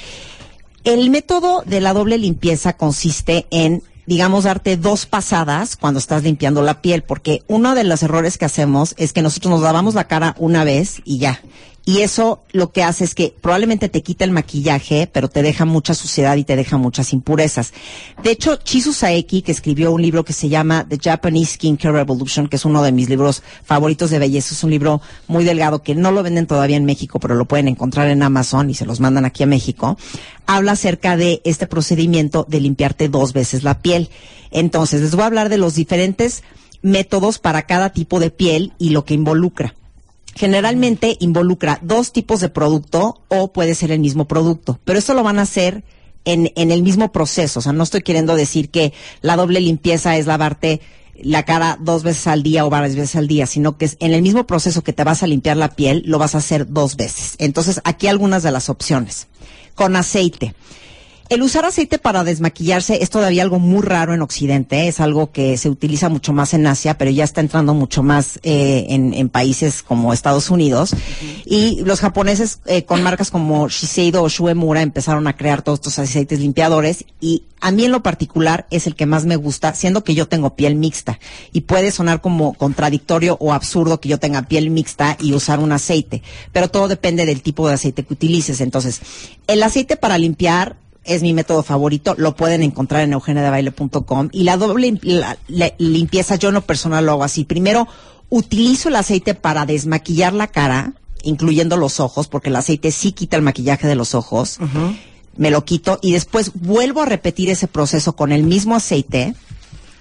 El 0.83 1.09
método 1.09 1.63
de 1.65 1.81
la 1.81 1.93
doble 1.93 2.17
limpieza 2.17 2.73
consiste 2.73 3.45
en, 3.49 3.81
digamos, 4.07 4.45
darte 4.45 4.77
dos 4.77 5.05
pasadas 5.05 5.75
cuando 5.75 5.99
estás 5.99 6.23
limpiando 6.23 6.63
la 6.63 6.81
piel, 6.81 7.03
porque 7.03 7.43
uno 7.47 7.75
de 7.75 7.83
los 7.83 8.01
errores 8.01 8.37
que 8.37 8.45
hacemos 8.45 8.95
es 8.97 9.13
que 9.13 9.21
nosotros 9.21 9.51
nos 9.51 9.61
lavamos 9.61 9.93
la 9.93 10.07
cara 10.07 10.33
una 10.39 10.63
vez 10.63 11.01
y 11.03 11.19
ya. 11.19 11.41
Y 11.87 12.01
eso 12.01 12.43
lo 12.51 12.73
que 12.73 12.83
hace 12.83 13.05
es 13.05 13.15
que 13.15 13.33
probablemente 13.39 13.87
te 13.87 14.03
quita 14.03 14.25
el 14.25 14.31
maquillaje, 14.31 15.09
pero 15.09 15.29
te 15.29 15.41
deja 15.41 15.63
mucha 15.63 15.93
suciedad 15.93 16.35
y 16.35 16.43
te 16.43 16.57
deja 16.57 16.75
muchas 16.75 17.13
impurezas. 17.13 17.71
De 18.21 18.31
hecho, 18.31 18.57
Chisu 18.57 18.91
Saeki, 18.91 19.41
que 19.41 19.53
escribió 19.53 19.93
un 19.93 20.01
libro 20.01 20.25
que 20.25 20.33
se 20.33 20.49
llama 20.49 20.85
The 20.89 20.99
Japanese 21.01 21.53
Skincare 21.53 21.93
Revolution, 21.93 22.49
que 22.49 22.57
es 22.57 22.65
uno 22.65 22.83
de 22.83 22.91
mis 22.91 23.07
libros 23.07 23.41
favoritos 23.63 24.09
de 24.09 24.19
belleza, 24.19 24.53
es 24.53 24.65
un 24.65 24.71
libro 24.71 25.01
muy 25.29 25.45
delgado 25.45 25.81
que 25.81 25.95
no 25.95 26.11
lo 26.11 26.23
venden 26.23 26.45
todavía 26.45 26.75
en 26.75 26.83
México, 26.83 27.21
pero 27.21 27.35
lo 27.35 27.45
pueden 27.45 27.69
encontrar 27.69 28.09
en 28.09 28.21
Amazon 28.21 28.69
y 28.69 28.73
se 28.73 28.85
los 28.85 28.99
mandan 28.99 29.23
aquí 29.23 29.43
a 29.43 29.47
México. 29.47 29.97
Habla 30.45 30.73
acerca 30.73 31.15
de 31.15 31.41
este 31.45 31.67
procedimiento 31.67 32.45
de 32.49 32.59
limpiarte 32.59 33.07
dos 33.07 33.31
veces 33.31 33.63
la 33.63 33.79
piel. 33.79 34.09
Entonces, 34.51 34.99
les 34.99 35.11
voy 35.15 35.23
a 35.23 35.27
hablar 35.27 35.47
de 35.47 35.57
los 35.57 35.75
diferentes 35.75 36.43
métodos 36.81 37.39
para 37.39 37.61
cada 37.61 37.91
tipo 37.91 38.19
de 38.19 38.29
piel 38.29 38.73
y 38.77 38.89
lo 38.89 39.05
que 39.05 39.13
involucra 39.13 39.73
generalmente 40.37 41.17
involucra 41.19 41.79
dos 41.81 42.11
tipos 42.11 42.39
de 42.39 42.49
producto 42.49 43.21
o 43.27 43.51
puede 43.51 43.75
ser 43.75 43.91
el 43.91 43.99
mismo 43.99 44.27
producto, 44.27 44.79
pero 44.85 44.99
esto 44.99 45.13
lo 45.13 45.23
van 45.23 45.39
a 45.39 45.43
hacer 45.43 45.83
en, 46.25 46.51
en 46.55 46.71
el 46.71 46.83
mismo 46.83 47.11
proceso. 47.11 47.59
O 47.59 47.61
sea, 47.61 47.73
no 47.73 47.83
estoy 47.83 48.01
queriendo 48.01 48.35
decir 48.35 48.69
que 48.69 48.93
la 49.21 49.35
doble 49.35 49.59
limpieza 49.59 50.17
es 50.17 50.27
lavarte 50.27 50.81
la 51.21 51.43
cara 51.43 51.77
dos 51.81 52.03
veces 52.03 52.27
al 52.27 52.43
día 52.43 52.65
o 52.65 52.69
varias 52.69 52.95
veces 52.95 53.15
al 53.15 53.27
día, 53.27 53.45
sino 53.45 53.77
que 53.77 53.85
es 53.85 53.97
en 53.99 54.13
el 54.13 54.21
mismo 54.21 54.45
proceso 54.45 54.83
que 54.83 54.93
te 54.93 55.03
vas 55.03 55.23
a 55.23 55.27
limpiar 55.27 55.57
la 55.57 55.75
piel, 55.75 56.03
lo 56.05 56.19
vas 56.19 56.35
a 56.35 56.39
hacer 56.39 56.71
dos 56.71 56.95
veces. 56.95 57.35
Entonces, 57.39 57.81
aquí 57.83 58.07
algunas 58.07 58.43
de 58.43 58.51
las 58.51 58.69
opciones. 58.69 59.27
Con 59.75 59.95
aceite. 59.95 60.53
El 61.29 61.41
usar 61.41 61.65
aceite 61.65 61.99
para 61.99 62.23
desmaquillarse 62.23 63.03
es 63.03 63.09
todavía 63.09 63.43
algo 63.43 63.59
muy 63.59 63.81
raro 63.81 64.13
en 64.13 64.21
Occidente, 64.21 64.87
es 64.87 65.01
algo 65.01 65.31
que 65.31 65.57
se 65.57 65.69
utiliza 65.69 66.07
mucho 66.07 66.31
más 66.31 66.53
en 66.53 66.65
Asia, 66.65 66.97
pero 66.97 67.11
ya 67.11 67.25
está 67.25 67.41
entrando 67.41 67.73
mucho 67.73 68.01
más 68.01 68.39
eh, 68.43 68.85
en, 68.89 69.13
en 69.13 69.27
países 69.27 69.83
como 69.83 70.13
Estados 70.13 70.49
Unidos. 70.49 70.95
Y 71.45 71.81
los 71.83 71.99
japoneses 71.99 72.59
eh, 72.65 72.85
con 72.85 73.03
marcas 73.03 73.29
como 73.29 73.67
Shiseido 73.67 74.23
o 74.23 74.29
Shuemura 74.29 74.81
empezaron 74.81 75.27
a 75.27 75.35
crear 75.35 75.61
todos 75.61 75.79
estos 75.79 75.99
aceites 75.99 76.39
limpiadores 76.39 77.03
y 77.19 77.43
a 77.59 77.71
mí 77.71 77.85
en 77.85 77.91
lo 77.91 78.03
particular 78.03 78.67
es 78.69 78.87
el 78.87 78.95
que 78.95 79.05
más 79.05 79.25
me 79.25 79.35
gusta, 79.35 79.73
siendo 79.73 80.03
que 80.03 80.15
yo 80.15 80.27
tengo 80.27 80.55
piel 80.55 80.75
mixta. 80.75 81.19
Y 81.51 81.61
puede 81.61 81.91
sonar 81.91 82.21
como 82.21 82.53
contradictorio 82.53 83.37
o 83.39 83.51
absurdo 83.51 83.99
que 83.99 84.09
yo 84.09 84.19
tenga 84.19 84.43
piel 84.43 84.69
mixta 84.69 85.17
y 85.19 85.33
usar 85.33 85.59
un 85.59 85.71
aceite, 85.71 86.21
pero 86.51 86.69
todo 86.69 86.87
depende 86.87 87.25
del 87.25 87.41
tipo 87.41 87.67
de 87.67 87.73
aceite 87.73 88.03
que 88.03 88.13
utilices. 88.13 88.61
Entonces, 88.61 89.01
el 89.47 89.63
aceite 89.63 89.97
para 89.97 90.17
limpiar 90.17 90.77
es 91.07 91.21
mi 91.23 91.33
método 91.33 91.63
favorito, 91.63 92.13
lo 92.17 92.35
pueden 92.35 92.61
encontrar 92.63 93.01
en 93.01 93.13
eugeniadebaile.com. 93.13 94.29
Y 94.31 94.43
la 94.43 94.57
doble 94.57 94.99
la- 95.01 95.37
limpieza, 95.77 96.35
yo 96.35 96.49
en 96.49 96.55
lo 96.55 96.61
personal 96.61 97.05
lo 97.05 97.13
hago 97.13 97.23
así. 97.23 97.43
Primero, 97.45 97.87
utilizo 98.29 98.89
el 98.89 98.95
aceite 98.95 99.33
para 99.33 99.65
desmaquillar 99.65 100.33
la 100.33 100.47
cara, 100.47 100.93
incluyendo 101.23 101.77
los 101.77 101.99
ojos, 101.99 102.27
porque 102.27 102.49
el 102.49 102.55
aceite 102.55 102.91
sí 102.91 103.11
quita 103.11 103.37
el 103.37 103.41
maquillaje 103.43 103.87
de 103.87 103.95
los 103.95 104.13
ojos. 104.15 104.59
Me 105.35 105.51
lo 105.51 105.63
quito 105.65 105.99
y 106.01 106.13
después 106.13 106.51
vuelvo 106.55 107.01
a 107.01 107.05
repetir 107.05 107.49
ese 107.49 107.67
proceso 107.67 108.15
con 108.15 108.31
el 108.31 108.43
mismo 108.43 108.75
aceite. 108.75 109.35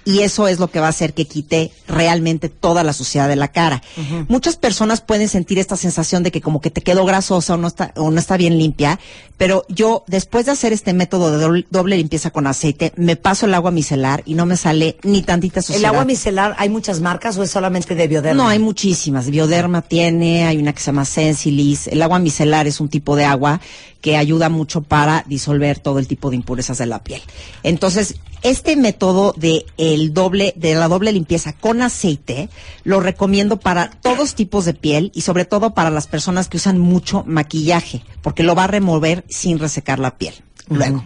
Y 0.07 0.21
eso 0.21 0.47
es 0.47 0.57
lo 0.57 0.69
que 0.69 0.79
va 0.79 0.85
a 0.85 0.91
hacer 0.91 1.13
que 1.13 1.25
quite 1.25 1.69
realmente 1.85 2.47
toda 2.47 2.81
la 2.85 2.93
suciedad 2.93 3.27
de 3.27 3.35
la 3.35 3.49
cara. 3.49 3.83
Muchas 4.29 4.55
personas 4.55 5.01
pueden 5.01 5.27
sentir 5.27 5.59
esta 5.59 5.75
sensación 5.75 6.23
de 6.23 6.31
que 6.31 6.39
como 6.39 6.61
que 6.61 6.71
te 6.71 6.79
quedó 6.79 7.03
grasosa 7.03 7.55
o 7.55 7.57
no 7.57 7.67
está, 7.67 7.91
o 7.97 8.09
no 8.09 8.17
está 8.17 8.37
bien 8.37 8.57
limpia, 8.57 9.01
pero 9.35 9.65
yo 9.67 10.05
después 10.07 10.45
de 10.45 10.53
hacer 10.53 10.71
este 10.71 10.93
método 10.93 11.29
de 11.31 11.37
doble, 11.39 11.67
doble 11.71 11.97
limpieza 11.97 12.31
con 12.31 12.47
aceite, 12.47 12.93
me 12.95 13.17
paso 13.17 13.47
el 13.47 13.53
agua 13.53 13.69
micelar 13.71 14.23
y 14.25 14.35
no 14.35 14.45
me 14.45 14.55
sale 14.55 14.95
ni 15.03 15.23
tantita 15.23 15.61
suciedad. 15.61 15.81
¿El 15.81 15.85
agua 15.95 16.05
micelar 16.05 16.55
hay 16.57 16.69
muchas 16.69 17.01
marcas 17.01 17.37
o 17.37 17.43
es 17.43 17.51
solamente 17.51 17.93
de 17.93 18.07
bioderma? 18.07 18.41
No, 18.41 18.47
hay 18.47 18.59
muchísimas. 18.59 19.29
Bioderma 19.29 19.81
tiene, 19.81 20.45
hay 20.45 20.55
una 20.55 20.71
que 20.71 20.79
se 20.79 20.85
llama 20.85 21.03
Sensilis. 21.03 21.87
El 21.87 22.01
agua 22.01 22.19
micelar 22.19 22.65
es 22.65 22.79
un 22.79 22.87
tipo 22.87 23.17
de 23.17 23.25
agua 23.25 23.59
que 24.01 24.17
ayuda 24.17 24.49
mucho 24.49 24.81
para 24.81 25.23
disolver 25.27 25.79
todo 25.79 25.99
el 25.99 26.07
tipo 26.07 26.29
de 26.29 26.35
impurezas 26.37 26.77
de 26.77 26.85
la 26.85 27.03
piel. 27.03 27.21
Entonces, 27.63 28.15
este 28.43 28.75
método 28.75 29.33
de 29.35 29.65
el 29.77 30.13
doble, 30.13 30.53
de 30.55 30.75
la 30.75 30.87
doble 30.87 31.11
limpieza 31.11 31.53
con 31.53 31.81
aceite, 31.81 32.49
lo 32.83 32.99
recomiendo 32.99 33.59
para 33.59 33.89
todos 33.89 34.35
tipos 34.35 34.65
de 34.65 34.73
piel 34.73 35.11
y 35.13 35.21
sobre 35.21 35.45
todo 35.45 35.73
para 35.73 35.89
las 35.89 36.07
personas 36.07 36.47
que 36.47 36.57
usan 36.57 36.77
mucho 36.77 37.23
maquillaje, 37.25 38.03
porque 38.21 38.43
lo 38.43 38.55
va 38.55 38.65
a 38.65 38.67
remover 38.67 39.25
sin 39.29 39.59
resecar 39.59 39.99
la 39.99 40.17
piel. 40.17 40.33
Luego, 40.69 41.03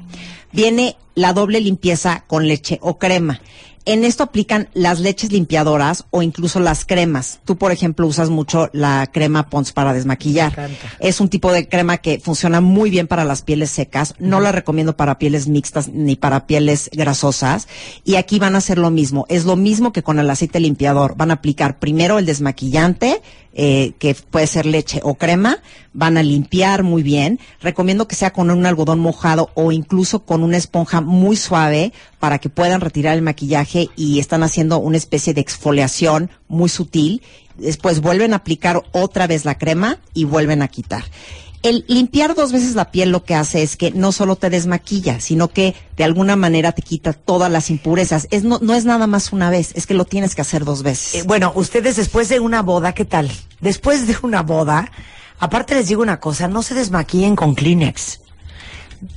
viene 0.51 0.97
la 1.15 1.33
doble 1.33 1.61
limpieza 1.61 2.23
con 2.27 2.47
leche 2.47 2.79
o 2.81 2.97
crema. 2.97 3.41
En 3.85 4.03
esto 4.03 4.23
aplican 4.23 4.69
las 4.73 4.99
leches 4.99 5.31
limpiadoras 5.31 6.05
o 6.11 6.21
incluso 6.21 6.59
las 6.59 6.85
cremas. 6.85 7.39
Tú, 7.45 7.57
por 7.57 7.71
ejemplo, 7.71 8.05
usas 8.05 8.29
mucho 8.29 8.69
la 8.73 9.07
crema 9.11 9.49
Pons 9.49 9.71
para 9.71 9.93
desmaquillar. 9.93 10.55
Me 10.55 10.65
encanta. 10.65 10.97
Es 10.99 11.19
un 11.19 11.29
tipo 11.29 11.51
de 11.51 11.67
crema 11.67 11.97
que 11.97 12.19
funciona 12.19 12.61
muy 12.61 12.91
bien 12.91 13.07
para 13.07 13.25
las 13.25 13.41
pieles 13.41 13.71
secas. 13.71 14.13
No 14.19 14.39
la 14.39 14.51
recomiendo 14.51 14.95
para 14.95 15.17
pieles 15.17 15.47
mixtas 15.47 15.87
ni 15.87 16.15
para 16.15 16.45
pieles 16.45 16.89
grasosas. 16.93 17.67
Y 18.03 18.15
aquí 18.15 18.37
van 18.37 18.55
a 18.55 18.59
hacer 18.59 18.77
lo 18.77 18.91
mismo. 18.91 19.25
Es 19.29 19.45
lo 19.45 19.55
mismo 19.55 19.91
que 19.91 20.03
con 20.03 20.19
el 20.19 20.29
aceite 20.29 20.59
limpiador. 20.59 21.15
Van 21.17 21.31
a 21.31 21.35
aplicar 21.35 21.79
primero 21.79 22.19
el 22.19 22.25
desmaquillante, 22.25 23.21
eh, 23.53 23.93
que 23.99 24.15
puede 24.15 24.47
ser 24.47 24.65
leche 24.65 24.99
o 25.03 25.15
crema. 25.15 25.59
Van 25.93 26.17
a 26.17 26.23
limpiar 26.23 26.83
muy 26.83 27.03
bien. 27.03 27.39
Recomiendo 27.61 28.07
que 28.07 28.15
sea 28.15 28.31
con 28.31 28.49
un 28.49 28.65
algodón 28.65 28.99
mojado 28.99 29.49
o 29.55 29.71
incluso 29.71 30.25
con 30.25 30.43
una 30.43 30.57
esponja 30.57 31.01
muy 31.01 31.35
suave 31.35 31.91
para 32.19 32.39
que 32.39 32.49
puedan 32.49 32.81
retirar 32.81 33.15
el 33.15 33.21
maquillaje 33.21 33.89
y 33.95 34.19
están 34.19 34.43
haciendo 34.43 34.77
una 34.77 34.97
especie 34.97 35.33
de 35.33 35.41
exfoliación 35.41 36.29
muy 36.47 36.69
sutil. 36.69 37.21
Después 37.57 38.01
vuelven 38.01 38.33
a 38.33 38.37
aplicar 38.37 38.83
otra 38.91 39.27
vez 39.27 39.45
la 39.45 39.57
crema 39.57 39.99
y 40.13 40.23
vuelven 40.23 40.61
a 40.61 40.67
quitar. 40.67 41.03
El 41.63 41.85
limpiar 41.87 42.33
dos 42.33 42.51
veces 42.51 42.73
la 42.73 42.91
piel 42.91 43.11
lo 43.11 43.23
que 43.23 43.35
hace 43.35 43.61
es 43.61 43.77
que 43.77 43.91
no 43.91 44.11
solo 44.11 44.35
te 44.35 44.49
desmaquilla, 44.49 45.19
sino 45.19 45.49
que 45.49 45.75
de 45.95 46.03
alguna 46.03 46.35
manera 46.35 46.71
te 46.71 46.81
quita 46.81 47.13
todas 47.13 47.51
las 47.51 47.69
impurezas. 47.69 48.27
Es, 48.31 48.43
no, 48.43 48.57
no 48.61 48.73
es 48.73 48.85
nada 48.85 49.05
más 49.05 49.31
una 49.31 49.51
vez, 49.51 49.71
es 49.75 49.85
que 49.85 49.93
lo 49.93 50.05
tienes 50.05 50.33
que 50.33 50.41
hacer 50.41 50.65
dos 50.65 50.81
veces. 50.81 51.21
Eh, 51.21 51.23
bueno, 51.27 51.51
ustedes 51.55 51.97
después 51.97 52.29
de 52.29 52.39
una 52.39 52.63
boda, 52.63 52.93
¿qué 52.93 53.05
tal? 53.05 53.31
Después 53.59 54.07
de 54.07 54.17
una 54.23 54.41
boda, 54.41 54.91
aparte 55.39 55.75
les 55.75 55.87
digo 55.87 56.01
una 56.01 56.19
cosa, 56.19 56.47
no 56.47 56.63
se 56.63 56.73
desmaquillen 56.73 57.35
con 57.35 57.53
Kleenex. 57.53 58.20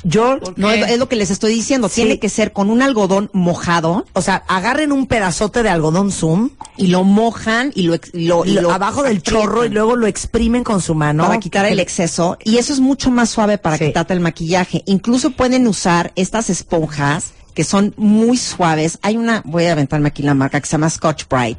Yo, 0.03 0.39
no, 0.57 0.71
es, 0.71 0.91
es 0.91 0.99
lo 0.99 1.09
que 1.09 1.17
les 1.17 1.31
estoy 1.31 1.53
diciendo. 1.53 1.89
Sí. 1.89 1.97
Tiene 2.03 2.19
que 2.19 2.29
ser 2.29 2.53
con 2.53 2.71
un 2.71 2.81
algodón 2.83 3.31
mojado 3.33 4.07
o 4.15 4.23
sea, 4.23 4.45
agarren 4.49 4.93
un 4.93 5.07
pedazote 5.07 5.63
de 5.63 5.69
algodón 5.69 6.11
zoom 6.11 6.51
y 6.77 6.87
lo 6.89 7.05
mojan 7.05 7.71
y 7.75 7.83
lo, 7.83 7.97
lo- 8.13 8.45
y 8.45 8.53
lo 8.55 8.71
abajo 8.73 9.03
del 9.03 9.19
aprietan 9.19 9.43
chorro 9.43 9.65
y 9.65 9.69
luego 9.69 9.97
lo 9.97 10.07
exprimen 10.07 10.65
con 10.65 10.81
su 10.81 10.95
mano. 10.95 11.25
para 11.27 11.39
quitar 11.39 11.67
el 11.67 11.81
exceso. 11.81 12.39
Y 12.45 12.57
eso 12.59 12.73
es 12.73 12.81
mucho 12.81 13.11
más 13.11 13.31
suave 13.31 13.59
para 13.59 13.77
Sí. 13.79 13.87
quitarte 13.87 14.15
el 14.15 14.21
maquillaje. 14.21 14.83
Incluso 14.87 15.31
pueden 15.33 15.67
usar 15.67 16.13
estas 16.17 16.51
esponjas 16.51 17.33
que 17.55 17.63
son 17.65 17.95
muy 17.97 18.37
suaves. 18.37 18.99
Hay 19.03 19.17
una, 19.17 19.43
voy 19.45 19.67
a 19.67 19.73
aventarme 19.73 20.09
aquí 20.09 20.23
la 20.23 20.35
marca 20.35 20.61
que 20.61 20.67
se 20.67 20.73
llama 20.73 20.91
Scotch 20.91 21.25
Bright. 21.29 21.59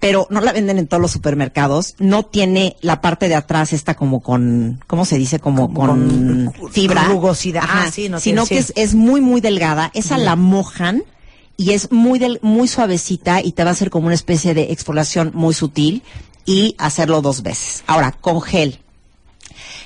Pero 0.00 0.26
no 0.30 0.40
la 0.40 0.52
venden 0.52 0.78
en 0.78 0.86
todos 0.86 1.00
los 1.00 1.10
supermercados. 1.10 1.94
No 1.98 2.24
tiene 2.24 2.76
la 2.80 3.00
parte 3.00 3.28
de 3.28 3.34
atrás 3.34 3.72
esta 3.72 3.94
como 3.94 4.20
con, 4.20 4.80
¿cómo 4.86 5.04
se 5.04 5.18
dice? 5.18 5.40
Como, 5.40 5.72
con, 5.74 6.52
con 6.54 6.70
fibra. 6.72 7.04
rugosidad. 7.04 7.64
Ah, 7.66 7.90
sí, 7.92 8.08
no 8.08 8.20
Sino 8.20 8.44
tiene- 8.44 8.60
que 8.60 8.66
sí. 8.66 8.72
es, 8.76 8.90
es 8.90 8.94
muy, 8.94 9.20
muy 9.20 9.40
delgada. 9.40 9.90
Esa 9.94 10.16
la 10.18 10.36
mojan 10.36 11.02
y 11.56 11.72
es 11.72 11.90
muy 11.90 12.18
del, 12.20 12.38
muy 12.42 12.68
suavecita 12.68 13.42
y 13.42 13.52
te 13.52 13.64
va 13.64 13.70
a 13.70 13.72
hacer 13.72 13.90
como 13.90 14.06
una 14.06 14.14
especie 14.14 14.54
de 14.54 14.70
exfoliación 14.72 15.32
muy 15.34 15.54
sutil 15.54 16.02
y 16.46 16.76
hacerlo 16.78 17.20
dos 17.20 17.42
veces. 17.42 17.82
Ahora, 17.86 18.12
con 18.12 18.40
gel. 18.40 18.78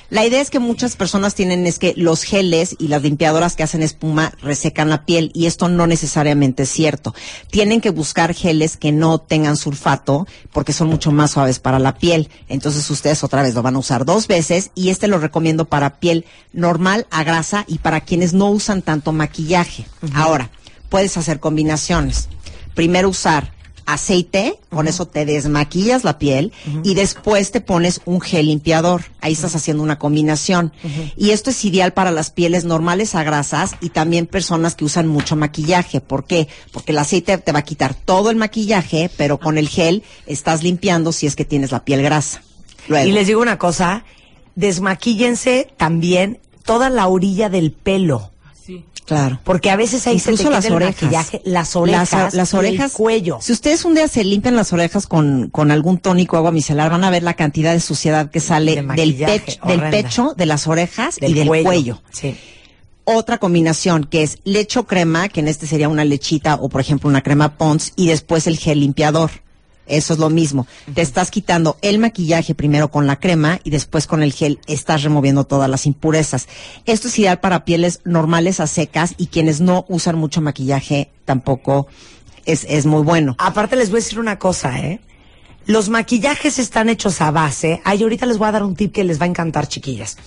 La 0.09 0.25
idea 0.25 0.41
es 0.41 0.49
que 0.49 0.59
muchas 0.59 0.95
personas 0.95 1.33
tienen 1.33 1.65
es 1.65 1.79
que 1.79 1.93
los 1.97 2.23
geles 2.23 2.75
y 2.77 2.87
las 2.87 3.01
limpiadoras 3.01 3.55
que 3.55 3.63
hacen 3.63 3.81
espuma 3.81 4.33
resecan 4.41 4.89
la 4.89 5.05
piel 5.05 5.31
y 5.33 5.47
esto 5.47 5.69
no 5.69 5.87
necesariamente 5.87 6.63
es 6.63 6.69
cierto. 6.69 7.15
Tienen 7.49 7.81
que 7.81 7.89
buscar 7.89 8.33
geles 8.33 8.77
que 8.77 8.91
no 8.91 9.17
tengan 9.17 9.57
sulfato 9.57 10.27
porque 10.51 10.73
son 10.73 10.89
mucho 10.89 11.11
más 11.11 11.31
suaves 11.31 11.59
para 11.59 11.79
la 11.79 11.97
piel. 11.97 12.29
Entonces 12.47 12.89
ustedes 12.89 13.23
otra 13.23 13.41
vez 13.41 13.55
lo 13.55 13.63
van 13.63 13.75
a 13.75 13.79
usar 13.79 14.05
dos 14.05 14.27
veces 14.27 14.71
y 14.75 14.89
este 14.89 15.07
lo 15.07 15.17
recomiendo 15.17 15.65
para 15.65 15.99
piel 15.99 16.25
normal 16.51 17.07
a 17.09 17.23
grasa 17.23 17.65
y 17.67 17.79
para 17.79 18.01
quienes 18.01 18.33
no 18.33 18.49
usan 18.49 18.81
tanto 18.81 19.13
maquillaje. 19.13 19.85
Ahora, 20.13 20.51
puedes 20.89 21.17
hacer 21.17 21.39
combinaciones. 21.39 22.29
Primero 22.75 23.09
usar 23.09 23.51
aceite, 23.85 24.59
con 24.69 24.87
eso 24.87 25.07
te 25.07 25.25
desmaquillas 25.25 26.03
la 26.03 26.17
piel 26.17 26.51
y 26.83 26.93
después 26.95 27.51
te 27.51 27.61
pones 27.61 28.01
un 28.05 28.21
gel 28.21 28.47
limpiador. 28.47 29.03
Ahí 29.21 29.33
estás 29.33 29.55
haciendo 29.55 29.83
una 29.83 29.99
combinación. 29.99 30.73
Y 31.17 31.31
esto 31.31 31.49
es 31.49 31.65
ideal 31.65 31.93
para 31.93 32.11
las 32.11 32.31
pieles 32.31 32.65
normales 32.65 33.15
a 33.15 33.23
grasas 33.23 33.75
y 33.81 33.89
también 33.89 34.27
personas 34.27 34.75
que 34.75 34.85
usan 34.85 35.07
mucho 35.07 35.35
maquillaje. 35.35 36.01
¿Por 36.01 36.25
qué? 36.25 36.47
Porque 36.71 36.91
el 36.91 36.97
aceite 36.97 37.37
te 37.37 37.51
va 37.51 37.59
a 37.59 37.63
quitar 37.63 37.93
todo 37.93 38.29
el 38.29 38.35
maquillaje, 38.35 39.09
pero 39.17 39.39
con 39.39 39.57
el 39.57 39.69
gel 39.69 40.03
estás 40.25 40.63
limpiando 40.63 41.11
si 41.11 41.27
es 41.27 41.35
que 41.35 41.45
tienes 41.45 41.71
la 41.71 41.85
piel 41.85 42.01
grasa. 42.01 42.41
Luego, 42.87 43.07
Y 43.07 43.11
les 43.11 43.27
digo 43.27 43.41
una 43.41 43.57
cosa, 43.57 44.03
desmaquíllense 44.55 45.69
también 45.77 46.39
toda 46.65 46.89
la 46.89 47.07
orilla 47.07 47.49
del 47.49 47.71
pelo. 47.71 48.32
Sí. 48.65 48.85
Claro. 49.05 49.39
Porque 49.43 49.69
a 49.69 49.75
veces 49.75 50.07
ahí 50.07 50.19
se 50.19 50.27
te 50.27 50.31
Incluso 50.31 50.49
queda 50.49 50.57
las 50.57 50.65
el 50.65 50.73
orejas. 50.73 51.01
maquillaje, 51.03 51.41
las 51.43 51.75
orejas, 51.75 52.33
las, 52.33 52.53
y 52.53 52.55
orejas, 52.55 52.91
el 52.91 52.97
cuello. 52.97 53.37
Si 53.41 53.51
ustedes 53.51 53.83
un 53.83 53.95
día 53.95 54.07
se 54.07 54.23
limpian 54.23 54.55
las 54.55 54.71
orejas 54.71 55.07
con, 55.07 55.49
con 55.49 55.71
algún 55.71 55.97
tónico 55.97 56.37
agua 56.37 56.51
micelar, 56.53 56.89
van 56.89 57.03
a 57.03 57.09
ver 57.09 57.23
la 57.23 57.33
cantidad 57.33 57.73
de 57.73 57.81
suciedad 57.81 58.31
que 58.31 58.39
sale 58.39 58.75
De 58.81 58.95
del, 58.95 59.15
pecho, 59.15 59.59
del 59.65 59.81
pecho, 59.89 60.33
de 60.37 60.45
las 60.45 60.67
orejas 60.67 61.17
y 61.19 61.33
del 61.33 61.47
cuello. 61.47 62.01
Sí. 62.11 62.37
Otra 63.03 63.37
combinación 63.37 64.05
que 64.05 64.23
es 64.23 64.37
leche 64.45 64.79
o 64.79 64.85
crema, 64.85 65.27
que 65.27 65.41
en 65.41 65.49
este 65.49 65.67
sería 65.67 65.89
una 65.89 66.05
lechita 66.05 66.55
o 66.55 66.69
por 66.69 66.79
ejemplo 66.79 67.09
una 67.09 67.21
crema 67.21 67.57
Pond's 67.57 67.91
y 67.97 68.07
después 68.07 68.47
el 68.47 68.57
gel 68.57 68.79
limpiador. 68.79 69.31
Eso 69.85 70.13
es 70.13 70.19
lo 70.19 70.29
mismo. 70.29 70.65
Te 70.93 71.01
estás 71.01 71.29
quitando 71.29 71.77
el 71.81 71.99
maquillaje 71.99 72.55
primero 72.55 72.89
con 72.89 73.05
la 73.05 73.19
crema 73.19 73.59
y 73.63 73.69
después 73.69 74.07
con 74.07 74.23
el 74.23 74.33
gel 74.33 74.59
estás 74.67 75.03
removiendo 75.03 75.43
todas 75.43 75.69
las 75.69 75.85
impurezas. 75.85 76.47
Esto 76.85 77.07
es 77.07 77.19
ideal 77.19 77.39
para 77.39 77.65
pieles 77.65 78.01
normales 78.05 78.59
a 78.59 78.67
secas 78.67 79.13
y 79.17 79.27
quienes 79.27 79.59
no 79.61 79.85
usan 79.89 80.17
mucho 80.17 80.41
maquillaje 80.41 81.11
tampoco 81.25 81.87
es, 82.45 82.65
es 82.69 82.85
muy 82.85 83.03
bueno. 83.03 83.35
Aparte 83.39 83.75
les 83.75 83.89
voy 83.89 83.97
a 83.97 84.03
decir 84.03 84.19
una 84.19 84.39
cosa, 84.39 84.79
¿eh? 84.79 85.01
Los 85.65 85.87
maquillajes 85.87 86.59
están 86.59 86.89
hechos 86.89 87.21
a 87.21 87.31
base. 87.31 87.81
Ay, 87.85 88.03
ahorita 88.03 88.25
les 88.25 88.37
voy 88.37 88.49
a 88.49 88.51
dar 88.51 88.63
un 88.63 88.75
tip 88.75 88.93
que 88.93 89.05
les 89.05 89.19
va 89.19 89.23
a 89.23 89.29
encantar, 89.29 89.67
chiquillas. 89.67 90.17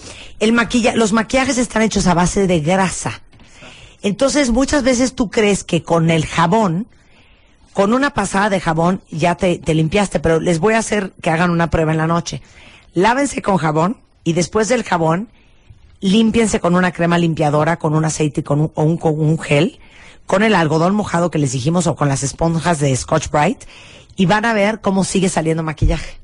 El 0.41 0.53
maquilla, 0.53 0.95
los 0.95 1.13
maquillajes 1.13 1.59
están 1.59 1.83
hechos 1.83 2.07
a 2.07 2.15
base 2.15 2.47
de 2.47 2.61
grasa. 2.61 3.21
Entonces, 4.03 4.51
muchas 4.51 4.83
veces 4.83 5.15
tú 5.15 5.31
crees 5.31 5.63
que 5.63 5.83
con 5.83 6.11
el 6.11 6.25
jabón, 6.25 6.87
con 7.77 7.93
una 7.93 8.15
pasada 8.15 8.49
de 8.49 8.59
jabón, 8.59 9.03
ya 9.11 9.35
te, 9.35 9.59
te 9.59 9.75
limpiaste, 9.75 10.19
pero 10.19 10.41
les 10.41 10.61
voy 10.61 10.73
a 10.73 10.79
hacer 10.79 11.13
que 11.21 11.29
hagan 11.29 11.51
una 11.51 11.69
prueba 11.69 11.93
en 11.93 11.99
la 11.99 12.07
noche. 12.07 12.41
Lávense 12.95 13.43
con 13.43 13.59
jabón 13.59 13.99
y 14.25 14.33
después 14.33 14.69
del 14.71 14.83
jabón, 14.83 15.29
límpiense 16.01 16.59
con 16.59 16.75
una 16.75 16.91
crema 16.91 17.19
limpiadora, 17.19 17.79
con 17.79 17.95
un 17.95 18.07
aceite 18.07 18.43
con 18.43 18.73
o 18.75 18.83
un, 18.83 18.97
con 18.97 19.21
un 19.21 19.39
gel, 19.39 19.79
con 20.25 20.43
el 20.43 20.55
algodón 20.55 20.95
mojado 20.95 21.31
que 21.31 21.39
les 21.39 21.53
dijimos 21.53 21.87
o 21.87 21.97
con 21.97 22.09
las 22.09 22.23
esponjas 22.23 22.79
de 22.79 22.97
Scotch 22.97 23.29
Brite 23.29 23.67
y 24.17 24.25
van 24.25 24.47
a 24.47 24.55
ver 24.55 24.81
cómo 24.81 25.05
sigue 25.05 25.29
saliendo 25.29 25.63
maquillaje. 25.63 26.17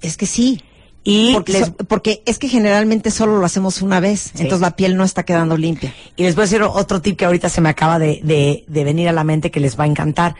Es 0.00 0.16
que 0.16 0.24
sí. 0.24 0.64
Y 1.06 1.34
Porque, 1.34 1.52
les, 1.52 1.66
so- 1.66 1.74
porque 1.74 2.22
es 2.24 2.38
que 2.38 2.48
generalmente 2.48 3.10
solo 3.10 3.38
lo 3.38 3.44
hacemos 3.44 3.82
una 3.82 4.00
vez, 4.00 4.30
entonces 4.36 4.60
la 4.60 4.74
piel 4.74 4.96
no 4.96 5.04
está 5.04 5.22
quedando 5.24 5.56
limpia. 5.58 5.94
y 6.16 6.22
les 6.22 6.34
voy 6.34 6.42
a 6.42 6.46
decir 6.46 6.62
otro 6.62 7.02
tip 7.02 7.18
que 7.18 7.26
ahorita 7.26 7.50
se 7.50 7.60
me 7.60 7.68
acaba 7.68 7.98
de, 7.98 8.20
de, 8.22 8.64
de 8.66 8.84
venir 8.84 9.08
a 9.08 9.12
la 9.12 9.22
mente 9.22 9.50
que 9.50 9.60
les 9.60 9.78
va 9.78 9.84
a 9.84 9.86
encantar. 9.86 10.34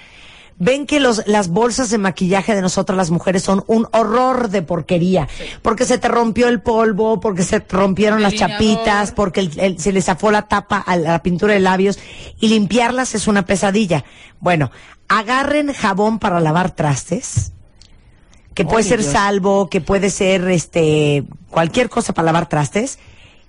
Ven 0.57 0.87
que 0.87 1.01
los, 1.01 1.27
las 1.27 1.49
bolsas 1.49 1.91
de 1.91 1.99
maquillaje 1.99 2.55
de 2.55 2.63
nosotras 2.63 2.97
las 2.97 3.11
mujeres 3.11 3.43
son 3.43 3.65
un 3.67 3.89
horror 3.93 4.49
de 4.51 4.63
porquería. 4.63 5.29
Porque 5.63 5.85
se 5.85 5.99
te 5.99 6.07
rompió 6.09 6.47
el 6.49 6.63
polvo, 6.63 7.19
porque 7.21 7.43
se 7.43 7.59
te 7.61 7.77
rompieron 7.77 8.23
las 8.23 8.35
chapitas, 8.39 9.11
porque 9.11 9.41
el- 9.41 9.59
el- 9.59 9.79
se 9.81 9.91
le 9.93 10.01
zafó 10.01 10.31
la 10.31 10.43
tapa 10.43 10.79
a 10.79 10.97
la 10.97 11.21
pintura 11.25 11.55
de 11.55 11.61
labios. 11.61 11.99
Y 12.39 12.49
limpiarlas 12.49 13.17
es 13.17 13.27
una 13.27 13.45
pesadilla. 13.45 14.05
Bueno, 14.39 14.71
agarren 15.09 15.73
jabón 15.73 16.21
para 16.21 16.39
lavar 16.41 16.71
trastes. 16.71 17.51
Que 18.55 18.65
puede 18.65 18.85
Ay, 18.85 18.89
ser 18.89 19.01
Dios. 19.01 19.13
salvo, 19.13 19.69
que 19.69 19.81
puede 19.81 20.11
ser 20.11 20.49
este 20.51 21.25
cualquier 21.51 21.89
cosa 21.89 22.13
para 22.15 22.27
lavar 22.27 22.49
trastes, 22.49 22.99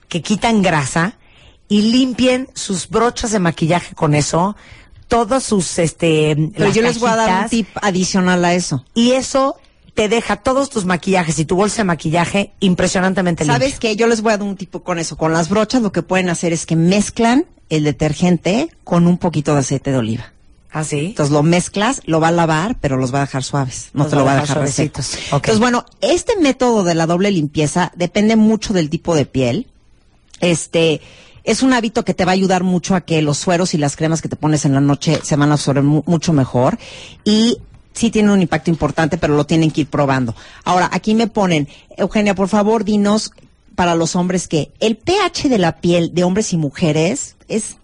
que 0.10 0.22
quitan 0.22 0.62
grasa 0.62 1.18
y 1.68 1.84
limpien 1.92 2.48
sus 2.54 2.90
brochas 2.90 3.32
de 3.32 3.40
maquillaje 3.40 3.96
con 3.96 4.14
eso, 4.16 4.56
todos 5.08 5.44
sus 5.44 5.78
este 5.80 6.36
Pero 6.54 6.66
las 6.66 6.76
yo 6.76 6.82
les 6.82 7.00
voy 7.00 7.10
a 7.10 7.16
dar 7.16 7.44
un 7.44 7.50
tip 7.50 7.68
adicional 7.82 8.44
a 8.46 8.54
eso. 8.54 8.84
y 8.94 9.12
eso 9.12 9.56
te 9.94 10.10
deja 10.10 10.36
todos 10.38 10.70
tus 10.70 10.84
maquillajes 10.86 11.40
y 11.40 11.46
tu 11.46 11.56
bolsa 11.56 11.78
de 11.78 11.84
maquillaje 11.86 12.54
impresionantemente 12.60 13.46
¿Sabes 13.46 13.70
limpio. 13.74 13.80
qué? 13.92 13.96
Yo 13.96 14.08
les 14.08 14.22
voy 14.22 14.34
a 14.34 14.38
dar 14.38 14.48
un 14.48 14.58
tipo 14.58 14.84
con 14.84 15.00
eso. 15.00 15.16
Con 15.16 15.32
las 15.32 15.48
brochas 15.50 15.82
lo 15.82 15.92
que 15.94 16.02
pueden 16.02 16.30
hacer 16.30 16.52
es 16.52 16.66
que 16.66 16.76
mezclan 16.76 17.46
el 17.70 17.84
detergente 17.86 18.70
con 18.84 19.08
un 19.08 19.18
poquito 19.18 19.54
de 19.54 19.60
aceite 19.62 19.92
de 19.92 19.98
oliva. 19.98 20.34
¿Ah, 20.72 20.84
sí? 20.84 20.98
Entonces 21.08 21.32
lo 21.32 21.42
mezclas, 21.44 22.02
lo 22.06 22.20
va 22.20 22.28
a 22.28 22.32
lavar, 22.32 22.78
pero 22.82 22.98
los 22.98 23.14
va 23.14 23.20
a 23.20 23.22
dejar 23.22 23.44
suaves. 23.44 23.90
No 23.94 24.04
Los 24.04 24.10
te 24.12 24.16
lo 24.18 24.26
va 24.26 24.32
a 24.34 24.36
dejar 24.42 24.58
dejar. 24.66 24.86
Entonces, 25.38 25.60
bueno, 25.60 25.86
este 26.02 26.36
método 26.38 26.84
de 26.84 26.96
la 26.96 27.06
doble 27.06 27.32
limpieza 27.32 27.92
depende 27.96 28.36
mucho 28.36 28.74
del 28.74 28.90
tipo 28.90 29.16
de 29.16 29.26
piel. 29.26 29.68
Este 30.42 31.00
es 31.44 31.64
un 31.64 31.74
hábito 31.74 32.04
que 32.04 32.14
te 32.14 32.26
va 32.26 32.32
a 32.32 32.34
ayudar 32.34 32.64
mucho 32.64 32.96
a 32.96 33.02
que 33.02 33.22
los 33.22 33.38
sueros 33.38 33.74
y 33.74 33.78
las 33.78 33.96
cremas 33.96 34.22
que 34.22 34.30
te 34.30 34.36
pones 34.36 34.66
en 34.66 34.74
la 34.74 34.82
noche 34.82 35.20
se 35.24 35.36
van 35.36 35.52
a 35.52 35.54
absorber 35.54 35.84
mu- 35.84 36.04
mucho 36.08 36.34
mejor. 36.34 36.78
Y 37.24 37.60
sí 37.94 38.10
tiene 38.12 38.32
un 38.34 38.42
impacto 38.42 38.70
importante, 38.70 39.18
pero 39.18 39.36
lo 39.36 39.46
tienen 39.46 39.72
que 39.72 39.82
ir 39.82 39.88
probando. 39.88 40.36
Ahora, 40.66 40.90
aquí 40.92 41.16
me 41.16 41.28
ponen, 41.28 41.70
Eugenia, 41.96 42.36
por 42.36 42.50
favor, 42.50 42.84
dinos 42.84 43.32
para 43.76 43.96
los 43.96 44.16
hombres 44.16 44.48
que 44.48 44.72
el 44.80 44.98
pH 44.98 45.48
de 45.50 45.58
la 45.58 45.78
piel 45.78 46.14
de 46.14 46.24
hombres 46.24 46.52
y 46.52 46.58
mujeres 46.58 47.36
es 47.48 47.78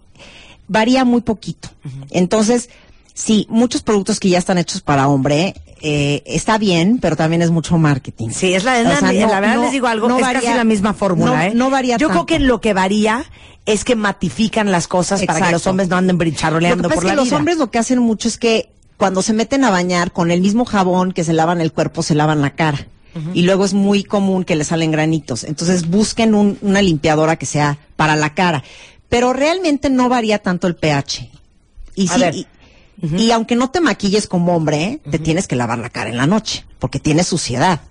varía 0.72 1.04
muy 1.04 1.20
poquito. 1.20 1.68
Entonces, 2.10 2.70
sí, 3.14 3.46
muchos 3.50 3.82
productos 3.82 4.18
que 4.20 4.28
ya 4.30 4.38
están 4.38 4.58
hechos 4.58 4.80
para 4.80 5.08
hombre 5.08 5.54
eh, 5.84 6.22
está 6.26 6.58
bien, 6.58 6.98
pero 7.00 7.16
también 7.16 7.42
es 7.42 7.50
mucho 7.50 7.76
marketing. 7.76 8.30
Sí, 8.30 8.54
es 8.54 8.62
la, 8.64 8.78
O 8.78 8.82
la- 8.84 8.96
sea, 9.00 9.12
la 9.12 9.26
no- 9.26 9.28
verdad 9.40 9.54
no- 9.56 9.62
les 9.62 9.72
digo 9.72 9.86
algo, 9.88 10.08
no 10.08 10.16
es 10.16 10.22
varía- 10.22 10.40
casi 10.40 10.54
la 10.56 10.62
misma 10.64 10.94
fórmula, 10.94 11.32
no- 11.36 11.42
¿eh? 11.42 11.52
no 11.54 11.70
varía 11.70 11.96
Yo 11.96 12.08
creo 12.08 12.24
que 12.26 12.38
lo 12.38 12.60
que 12.60 12.72
varía 12.72 13.24
es 13.66 13.84
que 13.84 13.96
matifican 13.96 14.70
las 14.70 14.86
cosas 14.88 15.24
para 15.24 15.46
que 15.46 15.52
los 15.52 15.66
hombres 15.66 15.88
no 15.88 15.96
anden 15.96 16.14
Lo 16.14 16.18
bricharoleando 16.18 16.84
que 16.84 16.88
pasa 16.88 16.94
por 16.94 17.04
es 17.04 17.08
la 17.08 17.12
que 17.12 17.16
los 17.28 17.32
hombres 17.38 17.56
lo 17.58 17.70
que 17.72 17.78
hacen 17.78 17.98
mucho 17.98 18.28
es 18.28 18.38
que 18.38 18.70
cuando 18.96 19.22
se 19.22 19.32
meten 19.32 19.64
a 19.64 19.70
bañar 19.70 20.12
con 20.12 20.30
el 20.30 20.40
mismo 20.40 20.64
jabón 20.64 21.10
que 21.12 21.24
se 21.24 21.32
lavan 21.32 21.60
el 21.60 21.72
cuerpo, 21.72 22.02
se 22.04 22.14
lavan 22.14 22.40
la 22.42 22.50
cara. 22.50 22.86
Y 23.34 23.42
luego 23.42 23.66
es 23.66 23.74
muy 23.74 24.04
común 24.04 24.42
que 24.44 24.56
le 24.56 24.64
salen 24.64 24.90
granitos. 24.90 25.44
Entonces 25.44 25.86
busquen 25.90 26.34
un- 26.34 26.56
una 26.62 26.80
limpiadora 26.80 27.36
que 27.36 27.44
sea 27.44 27.76
para 27.96 28.16
la 28.16 28.32
cara. 28.34 28.62
Pero 29.12 29.34
realmente 29.34 29.90
no 29.90 30.08
varía 30.08 30.38
tanto 30.38 30.66
el 30.66 30.74
pH. 30.74 31.30
Y 31.94 32.08
sí, 32.08 32.46
y, 33.02 33.16
y 33.24 33.30
aunque 33.30 33.56
no 33.56 33.68
te 33.70 33.82
maquilles 33.82 34.26
como 34.26 34.56
hombre, 34.56 35.00
te 35.10 35.18
tienes 35.18 35.46
que 35.46 35.54
lavar 35.54 35.78
la 35.78 35.90
cara 35.90 36.08
en 36.08 36.16
la 36.16 36.26
noche, 36.26 36.64
porque 36.78 36.98
tienes 36.98 37.26
suciedad. 37.26 37.82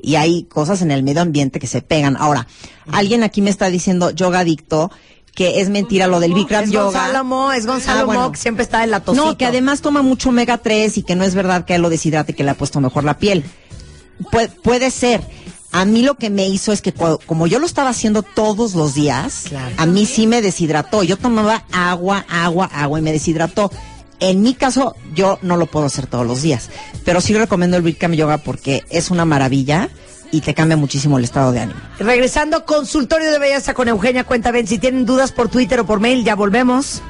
Y 0.00 0.14
hay 0.14 0.44
cosas 0.44 0.80
en 0.80 0.92
el 0.92 1.02
medio 1.02 1.22
ambiente 1.22 1.58
que 1.58 1.66
se 1.66 1.82
pegan. 1.82 2.16
Ahora, 2.16 2.46
alguien 2.92 3.24
aquí 3.24 3.42
me 3.42 3.50
está 3.50 3.70
diciendo 3.70 4.12
yoga 4.12 4.38
adicto, 4.38 4.92
que 5.34 5.60
es 5.60 5.68
mentira 5.68 6.06
lo 6.06 6.20
del 6.20 6.32
Bikram 6.32 6.62
es 6.62 6.70
yoga. 6.70 6.84
Gonzalo 6.84 7.24
Mo, 7.24 7.50
es 7.50 7.66
Gonzalo 7.66 8.02
Ah, 8.02 8.04
bueno. 8.04 8.20
Mo, 8.22 8.30
que 8.30 8.38
siempre 8.38 8.62
está 8.62 8.84
en 8.84 8.92
la 8.92 9.00
tosita. 9.00 9.26
No, 9.26 9.36
que 9.36 9.46
además 9.46 9.80
toma 9.80 10.02
mucho 10.02 10.28
omega 10.28 10.58
3 10.58 10.96
y 10.98 11.02
que 11.02 11.16
no 11.16 11.24
es 11.24 11.34
verdad 11.34 11.64
que 11.64 11.74
él 11.74 11.82
lo 11.82 11.90
deshidrate 11.90 12.30
y 12.30 12.34
que 12.36 12.44
le 12.44 12.50
ha 12.50 12.54
puesto 12.54 12.80
mejor 12.80 13.02
la 13.02 13.18
piel. 13.18 13.42
Puede, 14.30 14.46
puede 14.48 14.92
ser. 14.92 15.22
A 15.70 15.84
mí 15.84 16.02
lo 16.02 16.14
que 16.16 16.30
me 16.30 16.48
hizo 16.48 16.72
es 16.72 16.80
que 16.80 16.92
como 16.92 17.46
yo 17.46 17.58
lo 17.58 17.66
estaba 17.66 17.90
haciendo 17.90 18.22
todos 18.22 18.74
los 18.74 18.94
días, 18.94 19.44
Claro. 19.48 19.74
a 19.76 19.86
mí 19.86 20.06
sí 20.06 20.26
me 20.26 20.40
deshidrató. 20.40 21.02
Yo 21.02 21.16
tomaba 21.18 21.64
agua, 21.72 22.24
agua, 22.28 22.70
agua 22.72 22.98
y 22.98 23.02
me 23.02 23.12
deshidrató. 23.12 23.70
En 24.20 24.42
mi 24.42 24.54
caso, 24.54 24.96
yo 25.14 25.38
no 25.42 25.56
lo 25.56 25.66
puedo 25.66 25.86
hacer 25.86 26.06
todos 26.06 26.26
los 26.26 26.42
días, 26.42 26.70
pero 27.04 27.20
sí 27.20 27.34
recomiendo 27.34 27.76
el 27.76 27.82
Bikram 27.82 28.14
Yoga 28.14 28.38
porque 28.38 28.82
es 28.90 29.10
una 29.10 29.24
maravilla 29.24 29.90
y 30.32 30.40
te 30.40 30.54
cambia 30.54 30.76
muchísimo 30.76 31.18
el 31.18 31.24
estado 31.24 31.52
de 31.52 31.60
ánimo. 31.60 31.78
Regresando, 31.98 32.64
consultorio 32.64 33.30
de 33.30 33.38
belleza 33.38 33.74
con 33.74 33.88
Eugenia 33.88 34.24
Cuenta. 34.24 34.50
Ven, 34.50 34.66
si 34.66 34.78
tienen 34.78 35.06
dudas 35.06 35.30
por 35.32 35.48
Twitter 35.48 35.80
o 35.80 35.86
por 35.86 36.00
mail, 36.00 36.24
ya 36.24 36.34
volvemos. 36.34 37.00